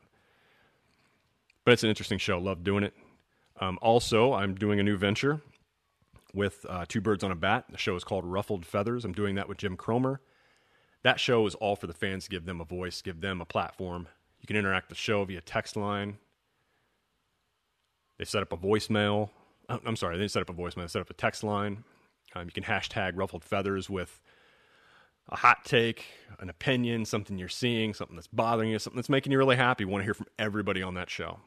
but 1.65 1.73
it's 1.73 1.83
an 1.83 1.89
interesting 1.89 2.19
show. 2.19 2.39
Love 2.39 2.63
doing 2.63 2.85
it. 2.85 2.95
Um, 3.61 3.79
also, 3.81 4.33
I'm 4.33 4.55
doing 4.55 4.81
a 4.81 4.83
new 4.83 4.97
venture 4.97 5.41
with 6.35 6.67
uh, 6.69 6.85
Two 6.89 7.01
Birds 7.01 7.25
on 7.25 7.31
a 7.31 7.37
Bat. 7.37 7.67
The 7.71 7.79
show 7.79 7.97
is 7.97 8.05
called 8.05 8.25
Ruffled 8.25 8.67
Feathers. 8.67 9.05
I'm 9.05 9.13
doing 9.13 9.37
that 9.37 9.49
with 9.49 9.59
Jim 9.59 9.77
Cromer. 9.77 10.21
That 11.03 11.21
show 11.21 11.47
is 11.47 11.55
all 11.57 11.77
for 11.77 11.87
the 11.87 11.93
fans 11.93 12.29
give 12.29 12.47
them 12.47 12.61
a 12.61 12.65
voice, 12.65 13.03
give 13.03 13.21
them 13.21 13.41
a 13.41 13.45
platform. 13.45 14.09
You 14.41 14.47
can 14.47 14.57
interact 14.57 14.89
with 14.89 14.99
the 14.99 15.03
show 15.03 15.25
via 15.25 15.41
text 15.41 15.77
line. 15.77 16.19
They 18.19 18.25
set 18.25 18.43
up 18.43 18.53
a 18.53 18.57
voicemail. 18.57 19.31
Oh, 19.69 19.81
I'm 19.85 19.97
sorry, 19.97 20.17
they 20.17 20.23
didn't 20.23 20.33
set 20.33 20.43
up 20.43 20.51
a 20.51 20.55
voicemail. 20.55 20.83
They 20.83 20.89
set 20.89 21.03
up 21.03 21.11
a 21.11 21.15
text 21.15 21.43
line. 21.43 21.85
Um, 22.35 22.47
you 22.47 22.53
can 22.53 22.65
hashtag 22.65 23.13
Ruffled 23.15 23.45
Feathers 23.45 23.89
with 23.89 24.21
a 25.29 25.37
hot 25.37 25.65
take, 25.65 26.05
an 26.39 26.51
opinion, 26.51 27.05
something 27.05 27.39
you're 27.39 27.49
seeing, 27.49 27.95
something 27.95 28.17
that's 28.17 28.27
bothering 28.27 28.71
you, 28.71 28.79
something 28.79 28.97
that's 28.97 29.09
making 29.09 29.33
you 29.33 29.39
really 29.39 29.57
happy. 29.57 29.85
We 29.85 29.93
want 29.93 30.03
to 30.03 30.07
hear 30.07 30.15
from 30.15 30.27
everybody 30.39 30.83
on 30.83 30.95
that 30.95 31.09
show. 31.09 31.39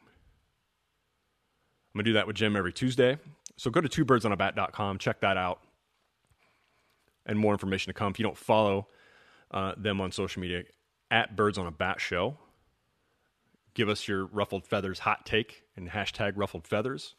I'm 1.94 1.98
going 1.98 2.04
to 2.04 2.10
do 2.10 2.14
that 2.14 2.26
with 2.26 2.36
Jim 2.36 2.56
every 2.56 2.72
Tuesday. 2.72 3.18
So 3.56 3.70
go 3.70 3.80
to 3.80 3.88
twobirdsonabat.com, 3.88 4.98
check 4.98 5.20
that 5.20 5.36
out, 5.36 5.60
and 7.26 7.38
more 7.38 7.52
information 7.52 7.90
to 7.90 7.94
come. 7.94 8.12
If 8.12 8.18
you 8.18 8.24
don't 8.24 8.36
follow 8.36 8.88
uh, 9.50 9.72
them 9.76 10.00
on 10.00 10.12
social 10.12 10.40
media, 10.40 10.64
at 11.10 11.36
Birds 11.36 11.58
on 11.58 11.66
a 11.66 11.70
Bat 11.70 12.00
Show, 12.00 12.36
give 13.74 13.88
us 13.88 14.06
your 14.06 14.26
Ruffled 14.26 14.66
Feathers 14.66 15.00
hot 15.00 15.24
take 15.24 15.62
and 15.76 15.88
hashtag 15.88 16.32
Ruffled 16.36 16.66
Feathers. 16.66 17.14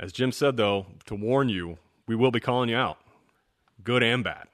As 0.00 0.12
Jim 0.12 0.32
said, 0.32 0.56
though, 0.56 0.86
to 1.06 1.14
warn 1.14 1.48
you, 1.48 1.78
we 2.06 2.16
will 2.16 2.30
be 2.30 2.40
calling 2.40 2.68
you 2.68 2.76
out. 2.76 2.98
good 3.84 4.02
and 4.02 4.22
bad. 4.24 4.48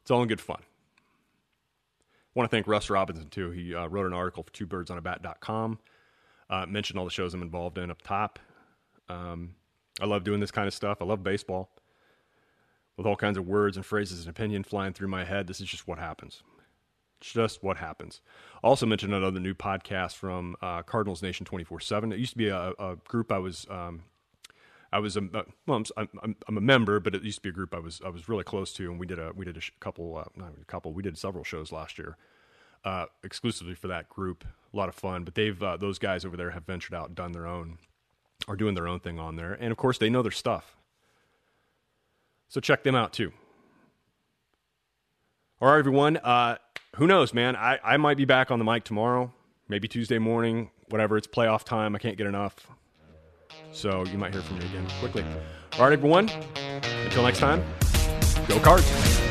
It's 0.00 0.10
all 0.10 0.22
in 0.22 0.28
good 0.28 0.40
fun. 0.40 0.60
I 0.60 2.30
want 2.34 2.50
to 2.50 2.54
thank 2.54 2.66
Russ 2.66 2.90
Robinson, 2.90 3.28
too. 3.28 3.50
He 3.50 3.74
uh, 3.74 3.86
wrote 3.86 4.06
an 4.06 4.12
article 4.12 4.42
for 4.42 4.50
twobirdsonabat.com, 4.52 5.78
uh, 6.50 6.66
mentioned 6.66 6.98
all 6.98 7.04
the 7.04 7.10
shows 7.10 7.34
I'm 7.34 7.42
involved 7.42 7.78
in 7.78 7.90
up 7.90 8.02
top. 8.02 8.38
Um, 9.08 9.54
I 10.00 10.06
love 10.06 10.24
doing 10.24 10.40
this 10.40 10.50
kind 10.50 10.66
of 10.66 10.74
stuff. 10.74 10.98
I 11.00 11.04
love 11.04 11.22
baseball 11.22 11.70
with 12.96 13.06
all 13.06 13.16
kinds 13.16 13.36
of 13.38 13.46
words 13.46 13.76
and 13.76 13.84
phrases 13.84 14.20
and 14.20 14.28
opinion 14.28 14.64
flying 14.64 14.92
through 14.92 15.08
my 15.08 15.24
head. 15.24 15.46
This 15.46 15.60
is 15.60 15.68
just 15.68 15.86
what 15.86 15.98
happens. 15.98 16.42
Just 17.20 17.62
what 17.62 17.76
happens. 17.76 18.20
Also 18.62 18.86
mentioned 18.86 19.14
another 19.14 19.38
new 19.40 19.54
podcast 19.54 20.16
from 20.16 20.56
uh, 20.60 20.82
Cardinals 20.82 21.22
Nation 21.22 21.46
24/7. 21.46 22.12
It 22.12 22.18
used 22.18 22.32
to 22.32 22.38
be 22.38 22.48
a, 22.48 22.72
a 22.78 22.96
group 23.06 23.30
I 23.30 23.38
was 23.38 23.66
um, 23.70 24.02
I 24.92 24.98
was 24.98 25.16
a 25.16 25.22
well, 25.66 25.82
I'm, 25.96 26.08
I'm, 26.22 26.36
I'm, 26.46 26.58
a 26.58 26.60
member, 26.60 27.00
but 27.00 27.14
it 27.14 27.22
used 27.22 27.38
to 27.38 27.42
be 27.42 27.48
a 27.48 27.52
group 27.52 27.74
I 27.74 27.78
was 27.78 28.00
I 28.04 28.10
was 28.10 28.28
really 28.28 28.44
close 28.44 28.72
to, 28.74 28.90
and 28.90 29.00
we 29.00 29.06
did 29.06 29.18
a 29.18 29.32
we 29.34 29.44
did 29.44 29.56
a 29.56 29.60
couple 29.80 30.16
uh, 30.16 30.24
not 30.36 30.52
a 30.60 30.64
couple 30.66 30.92
we 30.92 31.02
did 31.02 31.16
several 31.16 31.44
shows 31.44 31.72
last 31.72 31.98
year 31.98 32.16
uh, 32.84 33.06
exclusively 33.22 33.74
for 33.74 33.88
that 33.88 34.08
group. 34.08 34.44
A 34.72 34.76
lot 34.76 34.88
of 34.88 34.94
fun, 34.94 35.24
but 35.24 35.34
they've 35.34 35.60
uh, 35.62 35.76
those 35.76 35.98
guys 35.98 36.24
over 36.24 36.36
there 36.36 36.50
have 36.50 36.64
ventured 36.64 36.94
out 36.94 37.14
done 37.14 37.32
their 37.32 37.46
own, 37.46 37.78
are 38.48 38.56
doing 38.56 38.74
their 38.74 38.88
own 38.88 39.00
thing 39.00 39.18
on 39.18 39.36
there, 39.36 39.54
and 39.54 39.70
of 39.70 39.76
course 39.76 39.98
they 39.98 40.10
know 40.10 40.22
their 40.22 40.30
stuff. 40.30 40.76
So 42.48 42.60
check 42.60 42.82
them 42.82 42.94
out 42.94 43.12
too. 43.12 43.32
All 45.60 45.68
right, 45.68 45.78
everyone. 45.78 46.16
Uh, 46.18 46.56
who 46.96 47.06
knows, 47.06 47.32
man? 47.32 47.56
I, 47.56 47.78
I 47.82 47.96
might 47.96 48.16
be 48.16 48.24
back 48.24 48.50
on 48.50 48.58
the 48.58 48.64
mic 48.64 48.84
tomorrow, 48.84 49.32
maybe 49.68 49.88
Tuesday 49.88 50.18
morning, 50.18 50.70
whatever. 50.88 51.16
It's 51.16 51.26
playoff 51.26 51.64
time. 51.64 51.94
I 51.94 51.98
can't 51.98 52.18
get 52.18 52.26
enough. 52.26 52.66
So 53.72 54.04
you 54.04 54.18
might 54.18 54.32
hear 54.32 54.42
from 54.42 54.58
me 54.58 54.66
again 54.66 54.86
quickly. 55.00 55.24
All 55.74 55.84
right, 55.84 55.92
everyone. 55.92 56.28
Until 57.04 57.22
next 57.22 57.38
time, 57.38 57.64
go 58.46 58.58
cards. 58.60 59.21